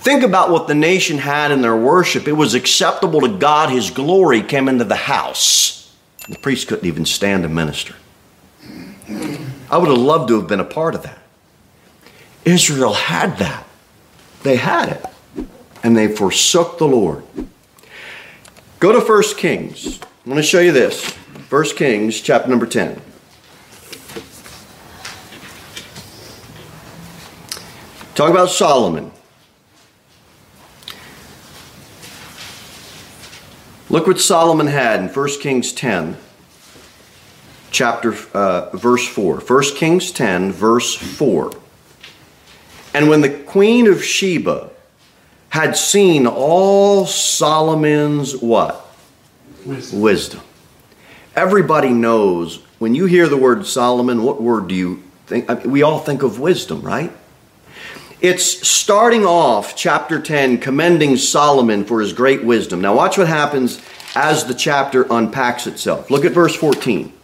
Think 0.01 0.23
about 0.23 0.49
what 0.49 0.67
the 0.67 0.75
nation 0.75 1.19
had 1.19 1.51
in 1.51 1.61
their 1.61 1.77
worship. 1.77 2.27
It 2.27 2.33
was 2.33 2.55
acceptable 2.55 3.21
to 3.21 3.29
God. 3.29 3.69
His 3.69 3.91
glory 3.91 4.41
came 4.43 4.67
into 4.67 4.85
the 4.85 4.97
house. 4.97 5.95
The 6.27 6.39
priest 6.39 6.69
couldn't 6.69 6.87
even 6.87 7.05
stand 7.05 7.43
to 7.43 7.51
minister. 7.51 7.95
I 9.71 9.77
would 9.77 9.91
have 9.91 9.99
loved 9.99 10.29
to 10.29 10.41
have 10.41 10.49
been 10.49 10.59
a 10.59 10.65
part 10.65 10.95
of 10.95 11.03
that. 11.03 11.19
Israel 12.47 12.95
had 12.95 13.37
that. 13.39 13.67
They 14.43 14.57
had 14.57 14.89
it. 14.89 15.05
And 15.83 15.95
they 15.95 16.09
forsook 16.09 16.79
the 16.79 16.89
Lord. 16.89 17.23
Go 18.79 18.93
to 18.93 19.01
1 19.07 19.23
Kings. 19.37 20.01
I'm 20.25 20.33
going 20.33 20.37
to 20.37 20.43
show 20.43 20.61
you 20.61 20.73
this. 20.73 21.11
1 21.51 21.65
Kings, 21.77 22.23
chapter 22.23 22.49
number 22.49 22.65
10. 22.65 23.03
Talk 28.15 28.31
about 28.31 28.49
Solomon. 28.49 29.13
Look 33.90 34.07
what 34.07 34.20
Solomon 34.20 34.68
had 34.68 35.00
in 35.00 35.09
1 35.09 35.29
Kings 35.40 35.72
10, 35.72 36.16
chapter, 37.72 38.14
uh, 38.33 38.70
verse 38.76 39.07
4. 39.09 39.40
1 39.40 39.62
Kings 39.74 40.12
10, 40.12 40.53
verse 40.53 40.94
4. 40.94 41.50
And 42.94 43.09
when 43.09 43.20
the 43.20 43.31
queen 43.31 43.88
of 43.88 44.05
Sheba 44.05 44.70
had 45.48 45.76
seen 45.76 46.29
all 46.29 47.05
Solomon's 47.05 48.37
what? 48.37 48.87
Wisdom. 49.66 50.00
Wisdom. 50.00 50.40
Everybody 51.35 51.90
knows 51.90 52.62
when 52.79 52.94
you 52.94 53.07
hear 53.07 53.26
the 53.26 53.37
word 53.37 53.66
Solomon, 53.66 54.22
what 54.22 54.40
word 54.40 54.68
do 54.68 54.74
you 54.76 55.03
think? 55.26 55.50
I 55.50 55.55
mean, 55.55 55.70
we 55.70 55.83
all 55.83 55.98
think 55.98 56.22
of 56.22 56.38
wisdom, 56.38 56.83
right? 56.83 57.12
It's 58.21 58.69
starting 58.69 59.25
off 59.25 59.75
chapter 59.75 60.21
10 60.21 60.59
commending 60.59 61.17
Solomon 61.17 61.87
for 61.87 62.01
his 62.01 62.13
great 62.13 62.45
wisdom. 62.45 62.83
Now, 62.83 62.95
watch 62.95 63.17
what 63.17 63.29
happens 63.29 63.81
as 64.15 64.45
the 64.45 64.53
chapter 64.53 65.07
unpacks 65.11 65.67
itself. 65.67 66.11
Look 66.11 66.27
at 66.27 66.33
verse 66.33 66.55
14. 66.55 67.15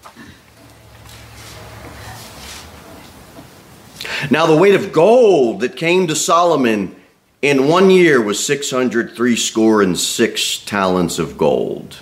Now, 4.31 4.47
the 4.47 4.57
weight 4.57 4.75
of 4.75 4.91
gold 4.93 5.61
that 5.61 5.77
came 5.77 6.07
to 6.07 6.17
Solomon 6.17 6.97
in 7.43 7.69
one 7.69 7.91
year 7.91 8.23
was 8.23 8.45
603 8.45 9.37
score 9.37 9.83
and 9.83 9.99
six 9.99 10.59
talents 10.59 11.19
of 11.19 11.37
gold. 11.37 11.99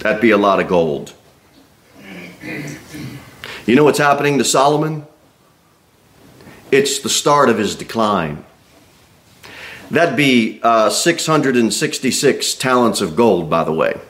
That'd 0.00 0.20
be 0.20 0.32
a 0.32 0.36
lot 0.36 0.58
of 0.58 0.66
gold. 0.66 1.12
You 3.64 3.76
know 3.76 3.84
what's 3.84 3.98
happening 3.98 4.38
to 4.38 4.44
Solomon? 4.44 5.06
It's 6.74 6.98
the 6.98 7.08
start 7.08 7.50
of 7.50 7.56
his 7.56 7.76
decline. 7.76 8.44
That'd 9.92 10.16
be 10.16 10.58
uh, 10.60 10.90
666 10.90 12.54
talents 12.54 13.00
of 13.00 13.14
gold, 13.14 13.48
by 13.48 13.62
the 13.62 13.72
way. 13.72 14.00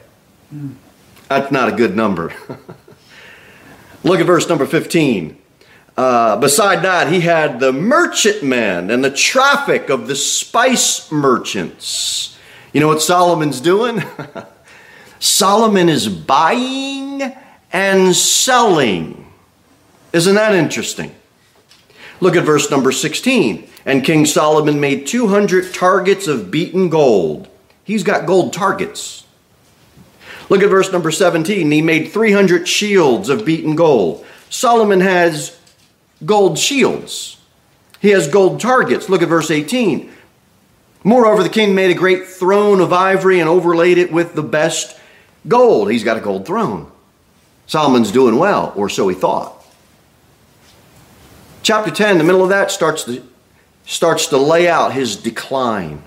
That's 1.28 1.52
not 1.52 1.68
a 1.68 1.72
good 1.72 1.94
number. 1.94 2.32
Look 4.02 4.18
at 4.18 4.24
verse 4.24 4.48
number 4.48 4.64
15. 4.64 5.36
Uh, 5.94 6.38
beside 6.38 6.82
that, 6.84 7.12
he 7.12 7.20
had 7.20 7.60
the 7.60 7.70
merchantmen 7.70 8.90
and 8.90 9.04
the 9.04 9.10
traffic 9.10 9.90
of 9.90 10.06
the 10.06 10.16
spice 10.16 11.12
merchants. 11.12 12.38
You 12.72 12.80
know 12.80 12.88
what 12.88 13.02
Solomon's 13.02 13.60
doing? 13.60 14.02
Solomon 15.18 15.90
is 15.90 16.08
buying 16.08 17.20
and 17.74 18.16
selling. 18.16 19.30
Isn't 20.14 20.36
that 20.36 20.54
interesting? 20.54 21.14
Look 22.24 22.36
at 22.36 22.44
verse 22.44 22.70
number 22.70 22.90
16. 22.90 23.68
And 23.84 24.02
King 24.02 24.24
Solomon 24.24 24.80
made 24.80 25.06
200 25.06 25.74
targets 25.74 26.26
of 26.26 26.50
beaten 26.50 26.88
gold. 26.88 27.48
He's 27.84 28.02
got 28.02 28.24
gold 28.24 28.54
targets. 28.54 29.26
Look 30.48 30.62
at 30.62 30.70
verse 30.70 30.90
number 30.90 31.10
17. 31.10 31.70
He 31.70 31.82
made 31.82 32.12
300 32.12 32.66
shields 32.66 33.28
of 33.28 33.44
beaten 33.44 33.76
gold. 33.76 34.24
Solomon 34.48 35.02
has 35.02 35.60
gold 36.24 36.58
shields. 36.58 37.36
He 38.00 38.08
has 38.08 38.26
gold 38.26 38.58
targets. 38.58 39.10
Look 39.10 39.20
at 39.20 39.28
verse 39.28 39.50
18. 39.50 40.10
Moreover, 41.04 41.42
the 41.42 41.50
king 41.50 41.74
made 41.74 41.90
a 41.90 41.98
great 41.98 42.26
throne 42.26 42.80
of 42.80 42.90
ivory 42.90 43.38
and 43.38 43.50
overlaid 43.50 43.98
it 43.98 44.10
with 44.10 44.34
the 44.34 44.42
best 44.42 44.98
gold. 45.46 45.90
He's 45.90 46.04
got 46.04 46.16
a 46.16 46.20
gold 46.20 46.46
throne. 46.46 46.90
Solomon's 47.66 48.10
doing 48.10 48.38
well, 48.38 48.72
or 48.76 48.88
so 48.88 49.08
he 49.08 49.14
thought. 49.14 49.53
Chapter 51.64 51.90
10, 51.90 52.18
the 52.18 52.24
middle 52.24 52.42
of 52.42 52.50
that, 52.50 52.70
starts 52.70 53.04
to, 53.04 53.26
starts 53.86 54.26
to 54.26 54.36
lay 54.36 54.68
out 54.68 54.92
his 54.92 55.16
decline. 55.16 56.02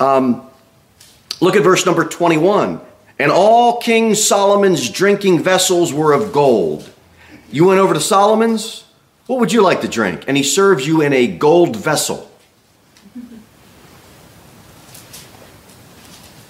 Um, 0.00 0.50
look 1.40 1.54
at 1.54 1.62
verse 1.62 1.86
number 1.86 2.04
21. 2.04 2.80
And 3.20 3.30
all 3.30 3.80
King 3.80 4.16
Solomon's 4.16 4.90
drinking 4.90 5.44
vessels 5.44 5.92
were 5.92 6.12
of 6.12 6.32
gold. 6.32 6.90
You 7.52 7.66
went 7.66 7.78
over 7.78 7.94
to 7.94 8.00
Solomon's? 8.00 8.82
What 9.28 9.38
would 9.38 9.52
you 9.52 9.62
like 9.62 9.80
to 9.82 9.88
drink? 9.88 10.24
And 10.26 10.36
he 10.36 10.42
serves 10.42 10.84
you 10.84 11.02
in 11.02 11.12
a 11.12 11.28
gold 11.28 11.76
vessel. 11.76 12.28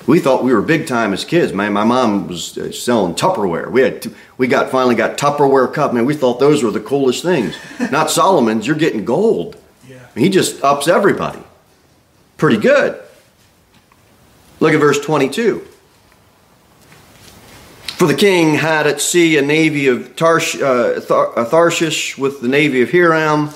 We 0.07 0.21
thought 0.21 0.45
we 0.45 0.53
were 0.53 0.61
big 0.61 0.87
time 0.87 1.14
as 1.14 1.25
kids, 1.25 1.53
man. 1.53 1.73
My 1.73 1.85
mom 1.85 2.29
was 2.29 2.59
uh, 2.59 2.73
selling 2.73 3.14
Tupperware. 3.14 3.71
We 3.71 3.81
had 3.81 4.14
we 4.37 4.49
got 4.49 4.71
finally 4.71 4.95
got 4.95 5.17
Tupperware 5.17 5.73
cup, 5.73 5.95
man. 5.95 6.05
We 6.05 6.14
thought 6.14 6.38
those 6.38 6.62
were 6.62 6.71
the 6.71 6.81
coolest 6.81 7.23
things. 7.23 7.57
Not 7.90 8.11
Solomon's. 8.11 8.67
You're 8.67 8.77
getting 8.77 9.05
gold. 9.05 9.57
Yeah. 9.88 10.07
He 10.14 10.29
just 10.29 10.62
ups 10.62 10.88
everybody. 10.88 11.43
Pretty 12.37 12.59
good. 12.59 13.01
Look 14.61 14.75
at 14.75 14.81
verse 14.81 15.01
22. 15.01 15.67
For 17.97 18.07
the 18.07 18.14
king 18.14 18.55
had 18.55 18.87
at 18.87 19.01
sea 19.01 19.38
a 19.38 19.43
navy 19.43 19.87
of 19.87 20.17
Tarsh, 20.17 20.61
uh, 20.61 21.01
Thar- 21.01 21.38
uh, 21.38 21.45
Tharshish 21.47 22.19
with 22.19 22.40
the 22.40 22.49
navy 22.49 22.83
of 22.83 22.90
Hiram. 22.90 23.51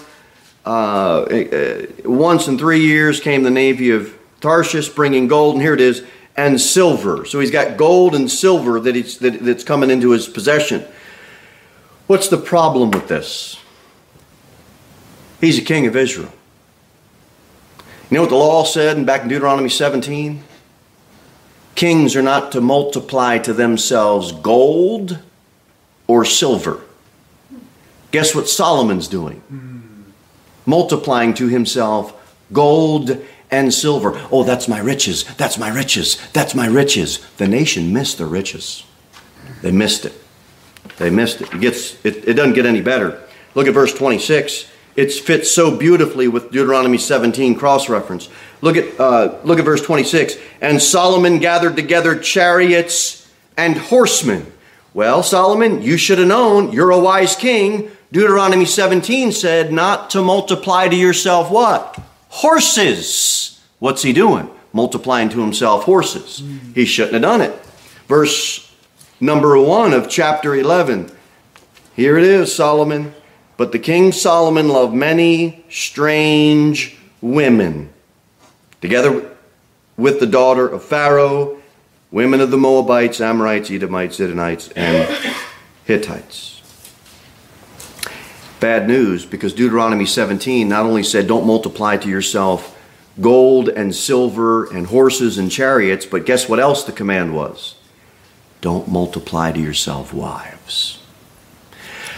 Uh, 0.65 1.23
uh, 1.23 1.87
once 2.05 2.47
in 2.47 2.57
three 2.57 2.81
years 2.81 3.21
came 3.21 3.43
the 3.43 3.51
navy 3.51 3.91
of 3.91 4.17
Tarshish 4.41 4.89
bringing 4.91 5.27
gold, 5.27 5.57
and 5.57 5.63
here 5.63 5.75
it 5.75 5.81
is, 5.81 6.05
and 6.39 6.61
silver. 6.61 7.25
So 7.25 7.41
he's 7.41 7.51
got 7.51 7.77
gold 7.77 8.15
and 8.15 8.31
silver 8.31 8.79
that 8.79 8.95
he's, 8.95 9.19
that, 9.19 9.41
that's 9.41 9.65
coming 9.65 9.91
into 9.91 10.13
his 10.13 10.29
possession. 10.29 10.85
What's 12.07 12.29
the 12.29 12.39
problem 12.39 12.93
with 12.93 13.09
this? 13.09 13.59
He's 15.41 15.59
a 15.59 15.63
king 15.63 15.89
of 15.89 15.97
Israel. 15.97 16.33
You 18.09 18.15
know 18.15 18.21
what 18.21 18.31
the 18.31 18.37
law 18.37 18.63
said 18.63 19.05
back 19.05 19.23
in 19.23 19.29
Deuteronomy 19.29 19.69
17? 19.69 20.45
Kings 21.75 22.15
are 22.15 22.23
not 22.23 22.53
to 22.53 22.61
multiply 22.61 23.39
to 23.39 23.53
themselves 23.53 24.31
gold 24.31 25.19
or 26.07 26.25
silver. 26.25 26.81
Guess 28.13 28.37
what 28.37 28.49
Solomon's 28.49 29.09
doing? 29.09 29.41
Hmm. 29.41 29.81
Multiplying 30.67 31.35
to 31.35 31.49
himself 31.49 32.15
gold 32.53 33.25
and 33.51 33.73
silver. 33.73 34.13
Oh, 34.31 34.45
that's 34.45 34.69
my 34.69 34.79
riches. 34.79 35.25
That's 35.37 35.59
my 35.59 35.69
riches. 35.69 36.19
That's 36.33 36.55
my 36.55 36.67
riches. 36.67 37.19
The 37.37 37.49
nation 37.49 37.93
missed 37.93 38.19
their 38.19 38.27
riches. 38.27 38.85
They 39.63 39.73
missed 39.73 40.05
it. 40.05 40.13
They 40.99 41.11
missed 41.11 41.41
it. 41.41 41.53
It 41.55 41.61
gets 41.61 42.05
it, 42.05 42.29
it 42.29 42.35
doesn't 42.35 42.55
get 42.55 42.67
any 42.67 42.81
better. 42.81 43.23
Look 43.55 43.67
at 43.67 43.75
verse 43.75 43.95
26. 43.95 44.71
It 44.97 45.13
fits 45.13 45.51
so 45.51 45.77
beautifully 45.77 46.27
with 46.27 46.51
Deuteronomy 46.51 46.99
17 46.99 47.55
cross 47.55 47.89
reference. 47.89 48.29
Look 48.61 48.77
at 48.77 48.99
uh, 49.01 49.39
look 49.45 49.59
at 49.59 49.65
verse 49.65 49.83
26. 49.83 50.37
And 50.61 50.83
Solomon 50.83 51.39
gathered 51.39 51.77
together 51.77 52.19
chariots 52.19 53.31
and 53.57 53.77
horsemen. 53.77 54.53
Well, 54.95 55.23
Solomon, 55.23 55.83
you 55.83 55.97
should 55.97 56.19
have 56.19 56.29
known. 56.29 56.73
You're 56.73 56.91
a 56.91 56.99
wise 56.99 57.37
king. 57.37 57.91
Deuteronomy 58.11 58.65
17 58.65 59.33
said 59.33 59.73
not 59.73 60.11
to 60.11 60.23
multiply 60.23 60.89
to 60.89 60.97
yourself 60.97 61.51
what? 61.51 62.01
Horses. 62.29 63.61
What's 63.79 64.03
he 64.03 64.13
doing? 64.13 64.51
Multiplying 64.73 65.29
to 65.31 65.41
himself 65.41 65.85
horses. 65.85 66.43
He 66.75 66.85
shouldn't 66.85 67.15
have 67.15 67.23
done 67.23 67.41
it. 67.41 67.55
Verse 68.07 68.73
number 69.21 69.59
1 69.59 69.93
of 69.93 70.09
chapter 70.09 70.55
11. 70.55 71.11
Here 71.97 72.19
it 72.19 72.25
is, 72.25 72.55
Solomon. 72.55 73.15
But 73.57 73.73
the 73.73 73.79
king 73.79 74.13
Solomon 74.13 74.69
loved 74.69 74.95
many 74.95 75.65
strange 75.69 76.97
women, 77.21 77.93
together 78.81 79.33
with 79.97 80.21
the 80.21 80.27
daughter 80.27 80.69
of 80.69 80.85
Pharaoh, 80.85 81.59
women 82.13 82.41
of 82.41 82.53
the 82.53 82.57
Moabites, 82.57 83.21
Amorites, 83.21 83.71
Edomites, 83.71 84.19
Zidonites, 84.19 84.73
and 84.77 85.35
Hittites. 85.85 86.58
Bad 88.61 88.89
news 88.89 89.25
because 89.25 89.53
Deuteronomy 89.53 90.07
17 90.07 90.69
not 90.69 90.85
only 90.85 91.03
said 91.03 91.27
don't 91.27 91.47
multiply 91.47 91.97
to 91.97 92.09
yourself 92.09 92.77
gold 93.21 93.69
and 93.69 93.95
silver 93.95 94.67
and 94.73 94.87
horses 94.87 95.39
and 95.39 95.51
chariots, 95.51 96.07
but 96.07 96.27
guess 96.27 96.49
what 96.49 96.61
else 96.61 96.85
the 96.85 96.93
command 96.93 97.35
was? 97.35 97.77
Don't 98.61 98.89
multiply 98.89 99.53
to 99.53 99.61
yourself 99.61 100.13
wives. 100.13 101.03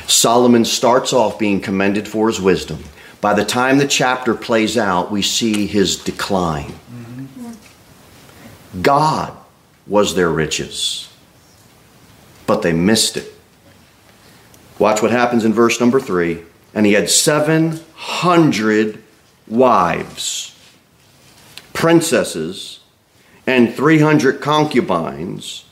Solomon 0.06 0.64
starts 0.64 1.12
off 1.12 1.38
being 1.38 1.60
commended 1.60 2.08
for 2.08 2.26
his 2.28 2.40
wisdom. 2.40 2.82
By 3.20 3.34
the 3.34 3.44
time 3.44 3.78
the 3.78 3.86
chapter 3.86 4.34
plays 4.34 4.76
out, 4.76 5.10
we 5.10 5.22
see 5.22 5.66
his 5.66 5.96
decline. 5.96 6.74
God 8.80 9.36
was 9.86 10.14
their 10.14 10.30
riches, 10.30 11.08
but 12.46 12.62
they 12.62 12.72
missed 12.72 13.16
it. 13.16 13.34
Watch 14.80 15.02
what 15.02 15.10
happens 15.10 15.44
in 15.44 15.52
verse 15.52 15.78
number 15.78 16.00
three. 16.00 16.42
And 16.72 16.86
he 16.86 16.94
had 16.94 17.10
700 17.10 19.02
wives, 19.46 20.58
princesses, 21.74 22.80
and 23.46 23.74
300 23.74 24.40
concubines, 24.40 25.64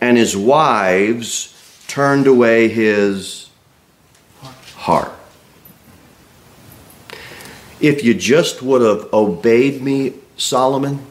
and 0.00 0.16
his 0.16 0.36
wives 0.36 1.54
turned 1.86 2.26
away 2.26 2.68
his 2.68 3.50
heart. 4.74 5.12
If 7.80 8.02
you 8.02 8.14
just 8.14 8.62
would 8.62 8.82
have 8.82 9.12
obeyed 9.12 9.80
me, 9.80 10.14
Solomon, 10.36 11.06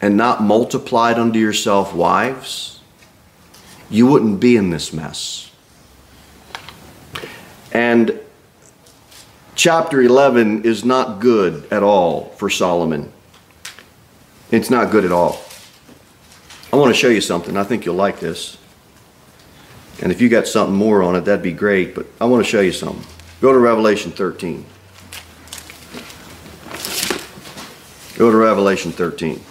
and 0.00 0.16
not 0.16 0.42
multiplied 0.42 1.18
unto 1.18 1.38
yourself 1.38 1.94
wives, 1.94 2.80
you 3.90 4.06
wouldn't 4.06 4.38
be 4.38 4.56
in 4.56 4.70
this 4.70 4.92
mess. 4.92 5.51
And 7.72 8.20
chapter 9.54 10.00
11 10.00 10.64
is 10.64 10.84
not 10.84 11.20
good 11.20 11.70
at 11.72 11.82
all 11.82 12.26
for 12.36 12.50
Solomon. 12.50 13.12
It's 14.50 14.70
not 14.70 14.90
good 14.90 15.04
at 15.04 15.12
all. 15.12 15.42
I 16.72 16.76
want 16.76 16.94
to 16.94 16.98
show 16.98 17.08
you 17.08 17.20
something. 17.20 17.56
I 17.56 17.64
think 17.64 17.84
you'll 17.84 17.94
like 17.94 18.20
this. 18.20 18.58
And 20.02 20.12
if 20.12 20.20
you 20.20 20.28
got 20.28 20.46
something 20.46 20.74
more 20.74 21.02
on 21.02 21.16
it, 21.16 21.22
that'd 21.22 21.42
be 21.42 21.52
great. 21.52 21.94
But 21.94 22.06
I 22.20 22.26
want 22.26 22.44
to 22.44 22.50
show 22.50 22.60
you 22.60 22.72
something. 22.72 23.06
Go 23.40 23.52
to 23.52 23.58
Revelation 23.58 24.12
13. 24.12 24.64
Go 28.16 28.30
to 28.30 28.36
Revelation 28.36 28.92
13. 28.92 29.42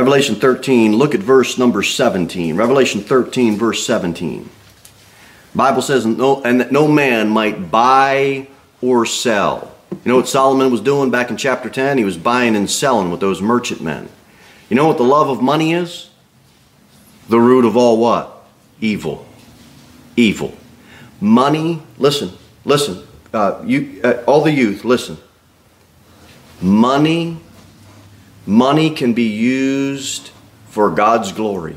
Revelation 0.00 0.36
13, 0.36 0.96
look 0.96 1.14
at 1.14 1.20
verse 1.20 1.58
number 1.58 1.82
17. 1.82 2.56
Revelation 2.56 3.02
13, 3.02 3.58
verse 3.58 3.84
17. 3.84 4.48
Bible 5.54 5.82
says, 5.82 6.06
no, 6.06 6.42
and 6.42 6.58
that 6.58 6.72
no 6.72 6.88
man 6.88 7.28
might 7.28 7.70
buy 7.70 8.48
or 8.80 9.04
sell. 9.04 9.74
You 9.90 9.98
know 10.06 10.16
what 10.16 10.26
Solomon 10.26 10.72
was 10.72 10.80
doing 10.80 11.10
back 11.10 11.28
in 11.28 11.36
chapter 11.36 11.68
10? 11.68 11.98
He 11.98 12.04
was 12.04 12.16
buying 12.16 12.56
and 12.56 12.70
selling 12.70 13.10
with 13.10 13.20
those 13.20 13.42
merchant 13.42 13.82
men. 13.82 14.08
You 14.70 14.76
know 14.76 14.86
what 14.86 14.96
the 14.96 15.04
love 15.04 15.28
of 15.28 15.42
money 15.42 15.74
is? 15.74 16.08
The 17.28 17.38
root 17.38 17.66
of 17.66 17.76
all 17.76 17.98
what? 17.98 18.42
Evil. 18.80 19.26
Evil. 20.16 20.56
Money, 21.20 21.82
listen, 21.98 22.32
listen. 22.64 23.06
Uh, 23.34 23.62
you, 23.66 24.00
uh, 24.02 24.22
all 24.26 24.40
the 24.40 24.50
youth, 24.50 24.82
listen. 24.82 25.18
Money 26.62 27.36
Money 28.46 28.90
can 28.90 29.12
be 29.12 29.24
used 29.24 30.30
for 30.68 30.90
God's 30.90 31.32
glory. 31.32 31.76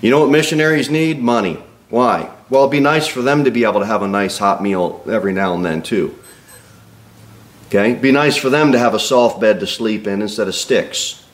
You 0.00 0.10
know 0.10 0.20
what 0.20 0.30
missionaries 0.30 0.90
need? 0.90 1.20
Money. 1.20 1.62
Why? 1.90 2.30
Well, 2.50 2.62
it'd 2.62 2.72
be 2.72 2.80
nice 2.80 3.06
for 3.06 3.22
them 3.22 3.44
to 3.44 3.50
be 3.50 3.64
able 3.64 3.80
to 3.80 3.86
have 3.86 4.02
a 4.02 4.08
nice 4.08 4.38
hot 4.38 4.62
meal 4.62 5.04
every 5.10 5.32
now 5.32 5.54
and 5.54 5.64
then, 5.64 5.82
too. 5.82 6.18
Okay? 7.66 7.90
It'd 7.90 8.02
be 8.02 8.12
nice 8.12 8.36
for 8.36 8.48
them 8.48 8.72
to 8.72 8.78
have 8.78 8.94
a 8.94 9.00
soft 9.00 9.40
bed 9.40 9.60
to 9.60 9.66
sleep 9.66 10.06
in 10.06 10.22
instead 10.22 10.48
of 10.48 10.54
sticks. 10.54 11.24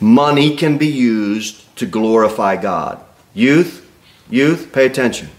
Money 0.00 0.56
can 0.56 0.78
be 0.78 0.86
used 0.86 1.64
to 1.76 1.86
glorify 1.86 2.56
God. 2.56 3.00
Youth, 3.34 3.88
youth, 4.28 4.72
pay 4.72 4.86
attention. 4.86 5.30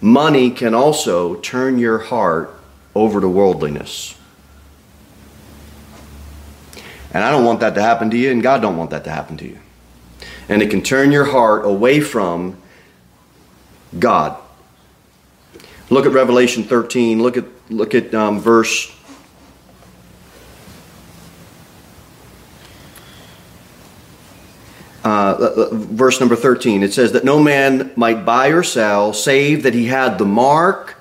Money 0.00 0.50
can 0.50 0.74
also 0.74 1.36
turn 1.36 1.78
your 1.78 1.98
heart 1.98 2.54
over 2.94 3.20
to 3.20 3.28
worldliness. 3.28 4.17
And 7.18 7.24
I 7.24 7.32
don't 7.32 7.44
want 7.44 7.58
that 7.58 7.74
to 7.74 7.82
happen 7.82 8.10
to 8.10 8.16
you, 8.16 8.30
and 8.30 8.40
God 8.40 8.62
don't 8.62 8.76
want 8.76 8.90
that 8.90 9.02
to 9.02 9.10
happen 9.10 9.36
to 9.38 9.44
you. 9.44 9.58
And 10.48 10.62
it 10.62 10.70
can 10.70 10.82
turn 10.82 11.10
your 11.10 11.24
heart 11.24 11.64
away 11.64 11.98
from 11.98 12.56
God. 13.98 14.40
Look 15.90 16.06
at 16.06 16.12
Revelation 16.12 16.62
13. 16.62 17.20
Look 17.20 17.36
at 17.36 17.44
look 17.72 17.96
at 17.96 18.14
um, 18.14 18.38
verse. 18.38 18.94
Uh, 25.04 25.08
uh, 25.08 25.44
uh 25.56 25.68
verse 25.72 26.20
number 26.20 26.36
13 26.36 26.82
it 26.82 26.92
says 26.92 27.12
that 27.12 27.24
no 27.24 27.42
man 27.42 27.90
might 27.96 28.26
buy 28.26 28.48
or 28.48 28.62
sell 28.62 29.12
save 29.14 29.62
that 29.62 29.72
he 29.72 29.86
had 29.86 30.18
the 30.18 30.24
mark 30.24 30.96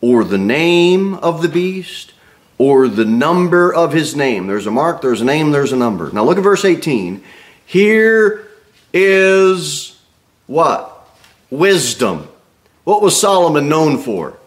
or 0.00 0.22
the 0.22 0.38
name 0.38 1.14
of 1.14 1.42
the 1.42 1.48
beast 1.48 2.11
or 2.62 2.86
the 2.86 3.04
number 3.04 3.74
of 3.74 3.92
his 3.92 4.14
name. 4.14 4.46
There's 4.46 4.68
a 4.68 4.70
mark, 4.70 5.00
there's 5.00 5.20
a 5.20 5.24
name, 5.24 5.50
there's 5.50 5.72
a 5.72 5.76
number. 5.76 6.12
Now 6.12 6.22
look 6.22 6.38
at 6.38 6.44
verse 6.44 6.64
18. 6.64 7.20
Here 7.66 8.46
is 8.92 10.00
what? 10.46 11.08
Wisdom. 11.50 12.28
What 12.84 13.02
was 13.02 13.20
Solomon 13.20 13.68
known 13.68 13.98
for? 13.98 14.38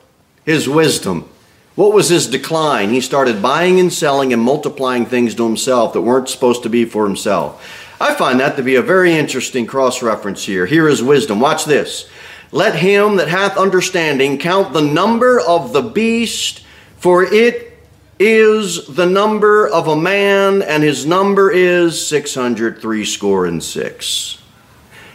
His 0.46 0.70
wisdom. 0.70 1.28
What 1.76 1.92
was 1.92 2.08
his 2.08 2.26
decline? 2.28 2.92
He 2.92 3.02
started 3.02 3.42
buying 3.42 3.82
and 3.82 3.92
selling 3.92 4.32
and 4.32 4.42
multiplying 4.42 5.06
things 5.06 5.36
to 5.36 5.46
himself 5.46 5.92
that 5.92 6.00
weren't 6.00 6.30
supposed 6.30 6.64
to 6.64 6.70
be 6.70 6.86
for 6.86 7.06
himself. 7.06 7.98
I 8.00 8.14
find 8.14 8.40
that 8.40 8.56
to 8.56 8.64
be 8.64 8.76
a 8.76 8.82
very 8.82 9.14
interesting 9.14 9.66
cross 9.66 10.02
reference 10.02 10.46
here. 10.46 10.66
Here 10.66 10.88
is 10.88 11.04
wisdom. 11.04 11.42
Watch 11.42 11.66
this. 11.66 12.10
Let 12.54 12.76
him 12.76 13.18
that 13.18 13.28
hath 13.28 13.58
understanding 13.58 14.38
count 14.38 14.72
the 14.72 14.80
number 14.80 15.38
of 15.38 15.74
the 15.74 15.82
beast, 15.82 16.64
for 16.96 17.22
it 17.22 17.75
is 18.20 18.88
the 18.88 19.06
number 19.06 19.68
of 19.68 19.88
a 19.88 19.96
man, 19.96 20.62
and 20.62 20.84
his 20.84 21.06
number 21.06 21.52
is 21.52 22.08
603 22.08 23.06
score 23.06 23.46
and 23.46 23.62
six. 23.64 24.42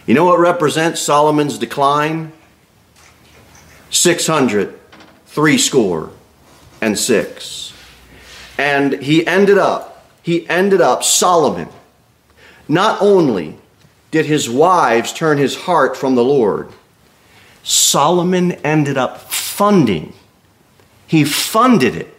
You 0.05 0.13
know 0.13 0.25
what 0.25 0.39
represents 0.39 1.01
Solomon's 1.01 1.57
decline? 1.57 2.31
600, 3.89 4.79
three 5.25 5.57
score 5.57 6.11
and 6.79 6.97
six. 6.97 7.73
And 8.57 9.01
he 9.01 9.25
ended 9.25 9.57
up, 9.57 10.05
he 10.21 10.47
ended 10.47 10.81
up, 10.81 11.03
Solomon, 11.03 11.69
not 12.67 13.01
only 13.01 13.57
did 14.11 14.25
his 14.25 14.49
wives 14.49 15.13
turn 15.13 15.37
his 15.37 15.55
heart 15.55 15.97
from 15.97 16.15
the 16.15 16.23
Lord, 16.23 16.69
Solomon 17.63 18.53
ended 18.63 18.97
up 18.97 19.19
funding, 19.31 20.13
he 21.07 21.23
funded 21.23 21.95
it 21.95 22.15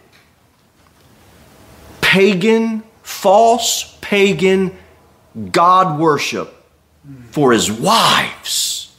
pagan, 2.13 2.83
false 3.01 3.97
pagan 3.99 4.71
God 5.51 5.99
worship 5.99 6.53
for 7.31 7.51
his 7.51 7.71
wives. 7.71 8.95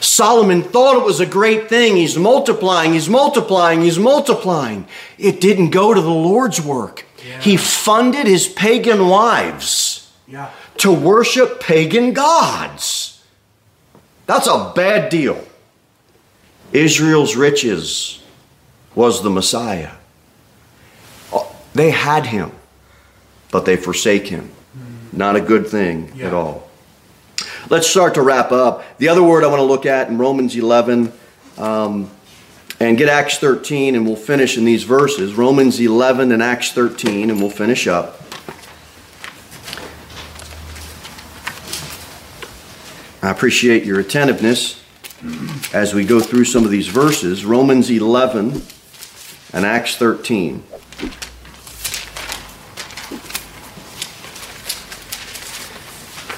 Solomon 0.00 0.62
thought 0.62 0.98
it 0.98 1.04
was 1.04 1.18
a 1.18 1.26
great 1.26 1.68
thing. 1.68 1.96
He's 1.96 2.16
multiplying, 2.16 2.92
he's 2.92 3.08
multiplying, 3.08 3.80
he's 3.80 3.98
multiplying. 3.98 4.86
It 5.18 5.40
didn't 5.40 5.70
go 5.70 5.92
to 5.92 6.00
the 6.00 6.08
Lord's 6.08 6.60
work. 6.60 7.06
Yeah. 7.26 7.40
He 7.40 7.56
funded 7.56 8.28
his 8.28 8.46
pagan 8.46 9.08
wives 9.08 10.12
yeah. 10.28 10.50
to 10.76 10.92
worship 10.92 11.58
pagan 11.58 12.12
gods. 12.12 13.20
That's 14.26 14.46
a 14.46 14.72
bad 14.76 15.10
deal. 15.10 15.44
Israel's 16.72 17.34
riches 17.34 18.22
was 18.94 19.24
the 19.24 19.30
Messiah. 19.30 19.90
They 21.74 21.90
had 21.90 22.26
him, 22.26 22.52
but 23.50 23.64
they 23.64 23.76
forsake 23.76 24.26
him. 24.26 24.50
Not 25.12 25.36
a 25.36 25.40
good 25.40 25.66
thing 25.66 26.12
yeah. 26.14 26.28
at 26.28 26.34
all. 26.34 26.68
Let's 27.68 27.88
start 27.88 28.14
to 28.14 28.22
wrap 28.22 28.52
up. 28.52 28.84
The 28.98 29.08
other 29.08 29.22
word 29.22 29.44
I 29.44 29.48
want 29.48 29.60
to 29.60 29.64
look 29.64 29.86
at 29.86 30.08
in 30.08 30.18
Romans 30.18 30.56
11 30.56 31.12
um, 31.58 32.10
and 32.78 32.96
get 32.96 33.08
Acts 33.08 33.38
13, 33.38 33.94
and 33.94 34.06
we'll 34.06 34.16
finish 34.16 34.56
in 34.56 34.64
these 34.64 34.84
verses 34.84 35.34
Romans 35.34 35.80
11 35.80 36.32
and 36.32 36.42
Acts 36.42 36.72
13, 36.72 37.30
and 37.30 37.40
we'll 37.40 37.50
finish 37.50 37.86
up. 37.86 38.20
I 43.22 43.30
appreciate 43.30 43.84
your 43.84 44.00
attentiveness 44.00 44.82
as 45.74 45.92
we 45.92 46.06
go 46.06 46.20
through 46.20 46.46
some 46.46 46.64
of 46.64 46.70
these 46.70 46.88
verses 46.88 47.44
Romans 47.44 47.90
11 47.90 48.62
and 49.52 49.66
Acts 49.66 49.96
13. 49.96 50.62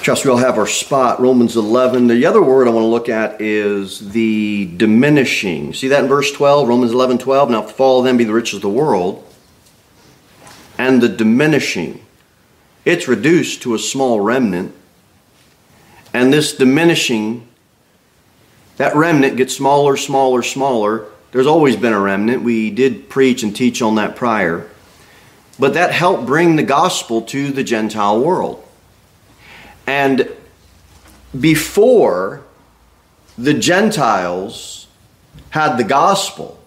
Trust 0.03 0.25
we'll 0.25 0.35
have 0.35 0.57
our 0.57 0.67
spot, 0.67 1.21
Romans 1.21 1.55
11. 1.55 2.07
The 2.07 2.25
other 2.25 2.43
word 2.43 2.67
I 2.67 2.71
want 2.71 2.83
to 2.83 2.87
look 2.87 3.07
at 3.07 3.39
is 3.39 4.11
the 4.11 4.69
diminishing. 4.75 5.73
See 5.73 5.87
that 5.87 6.03
in 6.03 6.09
verse 6.09 6.29
12, 6.33 6.67
Romans 6.67 6.91
11, 6.91 7.19
12? 7.19 7.49
Now 7.49 7.61
follow 7.61 8.01
them 8.01 8.17
be 8.17 8.25
the 8.25 8.33
riches 8.33 8.55
of 8.55 8.63
the 8.63 8.69
world. 8.69 9.25
And 10.77 11.01
the 11.01 11.07
diminishing. 11.07 12.05
It's 12.83 13.07
reduced 13.07 13.61
to 13.61 13.75
a 13.75 13.79
small 13.79 14.19
remnant. 14.19 14.75
And 16.13 16.33
this 16.33 16.53
diminishing, 16.53 17.47
that 18.75 18.97
remnant 18.97 19.37
gets 19.37 19.55
smaller, 19.55 19.95
smaller, 19.95 20.43
smaller. 20.43 21.05
There's 21.31 21.47
always 21.47 21.77
been 21.77 21.93
a 21.93 21.99
remnant. 22.01 22.43
We 22.43 22.71
did 22.71 23.07
preach 23.07 23.41
and 23.41 23.55
teach 23.55 23.81
on 23.81 23.95
that 23.95 24.17
prior. 24.17 24.69
But 25.57 25.75
that 25.75 25.93
helped 25.93 26.25
bring 26.25 26.57
the 26.57 26.63
gospel 26.63 27.21
to 27.21 27.53
the 27.53 27.63
Gentile 27.63 28.19
world. 28.19 28.59
And 29.85 30.29
before 31.39 32.43
the 33.37 33.53
Gentiles 33.53 34.87
had 35.49 35.77
the 35.77 35.83
gospel, 35.83 36.59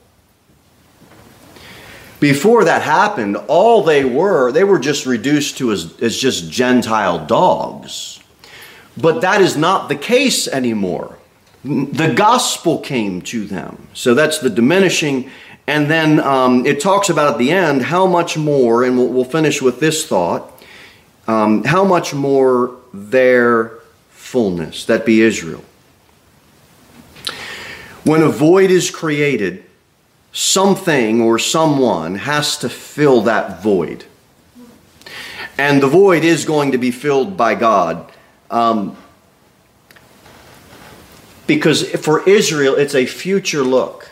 before 2.18 2.64
that 2.64 2.82
happened, 2.82 3.36
all 3.36 3.82
they 3.82 4.04
were, 4.04 4.50
they 4.50 4.64
were 4.64 4.78
just 4.78 5.06
reduced 5.06 5.58
to 5.58 5.70
as, 5.70 6.00
as 6.00 6.16
just 6.16 6.50
Gentile 6.50 7.26
dogs. 7.26 8.20
But 8.96 9.20
that 9.20 9.42
is 9.42 9.56
not 9.56 9.88
the 9.88 9.96
case 9.96 10.48
anymore. 10.48 11.18
The 11.62 12.14
gospel 12.14 12.78
came 12.78 13.20
to 13.22 13.44
them. 13.44 13.88
So 13.92 14.14
that's 14.14 14.38
the 14.38 14.48
diminishing. 14.48 15.30
And 15.66 15.90
then 15.90 16.20
um, 16.20 16.64
it 16.64 16.80
talks 16.80 17.10
about 17.10 17.32
at 17.32 17.38
the 17.38 17.50
end 17.50 17.82
how 17.82 18.06
much 18.06 18.38
more, 18.38 18.84
and 18.84 18.96
we'll, 18.96 19.08
we'll 19.08 19.24
finish 19.24 19.60
with 19.60 19.80
this 19.80 20.06
thought 20.06 20.52
um, 21.28 21.64
how 21.64 21.84
much 21.84 22.14
more 22.14 22.76
their 22.96 23.78
fullness, 24.10 24.84
that 24.86 25.06
be 25.06 25.22
Israel. 25.22 25.64
When 28.04 28.22
a 28.22 28.28
void 28.28 28.70
is 28.70 28.90
created, 28.90 29.64
something 30.32 31.20
or 31.20 31.38
someone 31.38 32.16
has 32.16 32.58
to 32.58 32.68
fill 32.68 33.22
that 33.22 33.62
void. 33.62 34.04
And 35.58 35.82
the 35.82 35.88
void 35.88 36.22
is 36.22 36.44
going 36.44 36.72
to 36.72 36.78
be 36.78 36.90
filled 36.90 37.36
by 37.36 37.54
God. 37.54 38.12
Um, 38.50 38.96
because 41.46 41.88
for 41.90 42.28
Israel, 42.28 42.74
it's 42.74 42.94
a 42.94 43.06
future 43.06 43.62
look. 43.62 44.10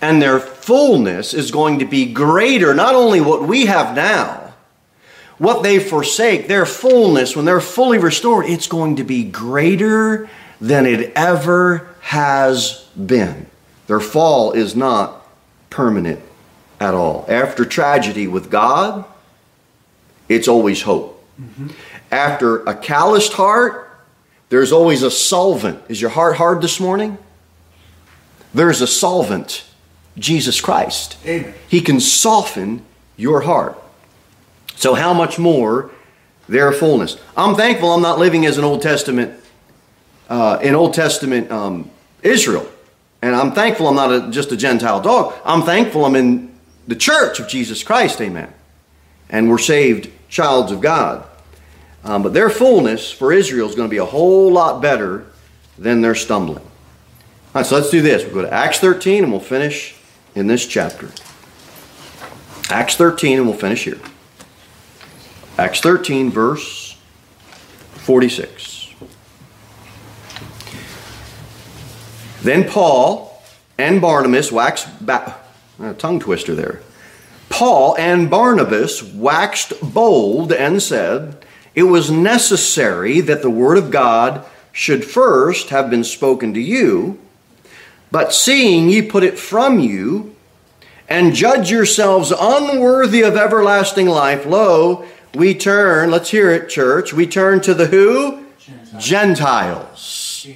And 0.00 0.22
their 0.22 0.38
fullness 0.38 1.34
is 1.34 1.50
going 1.50 1.80
to 1.80 1.84
be 1.84 2.12
greater, 2.12 2.72
not 2.72 2.94
only 2.94 3.20
what 3.20 3.42
we 3.42 3.66
have 3.66 3.96
now, 3.96 4.39
what 5.40 5.62
they 5.62 5.78
forsake, 5.78 6.48
their 6.48 6.66
fullness, 6.66 7.34
when 7.34 7.46
they're 7.46 7.62
fully 7.62 7.96
restored, 7.96 8.44
it's 8.44 8.66
going 8.66 8.96
to 8.96 9.04
be 9.04 9.24
greater 9.24 10.28
than 10.60 10.84
it 10.84 11.14
ever 11.16 11.88
has 12.02 12.86
been. 12.94 13.46
Their 13.86 14.00
fall 14.00 14.52
is 14.52 14.76
not 14.76 15.26
permanent 15.70 16.20
at 16.78 16.92
all. 16.92 17.24
After 17.26 17.64
tragedy 17.64 18.26
with 18.26 18.50
God, 18.50 19.06
it's 20.28 20.46
always 20.46 20.82
hope. 20.82 21.24
Mm-hmm. 21.40 21.68
After 22.12 22.62
a 22.64 22.74
calloused 22.74 23.32
heart, 23.32 23.90
there's 24.50 24.72
always 24.72 25.02
a 25.02 25.10
solvent. 25.10 25.82
Is 25.88 26.02
your 26.02 26.10
heart 26.10 26.36
hard 26.36 26.60
this 26.60 26.78
morning? 26.78 27.16
There's 28.52 28.82
a 28.82 28.86
solvent, 28.86 29.64
Jesus 30.18 30.60
Christ. 30.60 31.16
Amen. 31.24 31.54
He 31.66 31.80
can 31.80 31.98
soften 31.98 32.84
your 33.16 33.40
heart. 33.40 33.78
So, 34.80 34.94
how 34.94 35.12
much 35.12 35.38
more 35.38 35.90
their 36.48 36.72
fullness? 36.72 37.18
I'm 37.36 37.54
thankful 37.54 37.92
I'm 37.92 38.00
not 38.00 38.18
living 38.18 38.46
as 38.46 38.56
an 38.56 38.64
Old 38.64 38.80
Testament, 38.80 39.38
uh, 40.30 40.58
in 40.62 40.74
Old 40.74 40.94
Testament 40.94 41.50
um, 41.50 41.90
Israel. 42.22 42.66
And 43.20 43.36
I'm 43.36 43.52
thankful 43.52 43.88
I'm 43.88 43.94
not 43.94 44.10
a, 44.10 44.30
just 44.30 44.52
a 44.52 44.56
Gentile 44.56 45.02
dog. 45.02 45.34
I'm 45.44 45.64
thankful 45.64 46.06
I'm 46.06 46.16
in 46.16 46.58
the 46.88 46.96
church 46.96 47.40
of 47.40 47.46
Jesus 47.46 47.82
Christ, 47.82 48.22
amen. 48.22 48.50
And 49.28 49.50
we're 49.50 49.58
saved 49.58 50.10
childs 50.30 50.72
of 50.72 50.80
God. 50.80 51.28
Um, 52.02 52.22
but 52.22 52.32
their 52.32 52.48
fullness 52.48 53.12
for 53.12 53.34
Israel 53.34 53.68
is 53.68 53.74
going 53.74 53.86
to 53.86 53.90
be 53.90 53.98
a 53.98 54.06
whole 54.06 54.50
lot 54.50 54.80
better 54.80 55.26
than 55.76 56.00
their 56.00 56.14
stumbling. 56.14 56.64
All 56.64 57.60
right, 57.60 57.66
so 57.66 57.76
let's 57.76 57.90
do 57.90 58.00
this. 58.00 58.24
We'll 58.24 58.32
go 58.32 58.42
to 58.42 58.52
Acts 58.52 58.78
13 58.78 59.24
and 59.24 59.30
we'll 59.30 59.42
finish 59.42 59.94
in 60.34 60.46
this 60.46 60.66
chapter. 60.66 61.10
Acts 62.70 62.96
13 62.96 63.40
and 63.40 63.46
we'll 63.46 63.58
finish 63.58 63.84
here. 63.84 64.00
Acts 65.60 65.80
13, 65.80 66.30
verse 66.30 66.96
46. 67.96 68.94
Then 72.40 72.66
Paul 72.66 73.42
and 73.76 74.00
Barnabas 74.00 74.50
waxed 74.50 74.88
a 75.06 75.34
uh, 75.78 75.92
tongue 75.98 76.18
twister 76.18 76.54
there. 76.54 76.80
Paul 77.50 77.94
and 77.98 78.30
Barnabas 78.30 79.02
waxed 79.02 79.74
bold 79.82 80.50
and 80.50 80.82
said, 80.82 81.44
It 81.74 81.82
was 81.82 82.10
necessary 82.10 83.20
that 83.20 83.42
the 83.42 83.50
word 83.50 83.76
of 83.76 83.90
God 83.90 84.46
should 84.72 85.04
first 85.04 85.68
have 85.68 85.90
been 85.90 86.04
spoken 86.04 86.54
to 86.54 86.60
you, 86.60 87.18
but 88.10 88.32
seeing 88.32 88.88
ye 88.88 89.02
put 89.02 89.24
it 89.24 89.38
from 89.38 89.78
you, 89.78 90.34
and 91.06 91.34
judge 91.34 91.70
yourselves 91.70 92.32
unworthy 92.32 93.20
of 93.20 93.36
everlasting 93.36 94.06
life, 94.06 94.46
lo, 94.46 95.04
we 95.34 95.54
turn, 95.54 96.10
let's 96.10 96.30
hear 96.30 96.50
it, 96.50 96.68
church, 96.68 97.12
we 97.12 97.26
turn 97.26 97.60
to 97.62 97.74
the 97.74 97.86
who? 97.86 98.46
Gentiles. 98.58 99.04
Gentiles. 99.04 100.46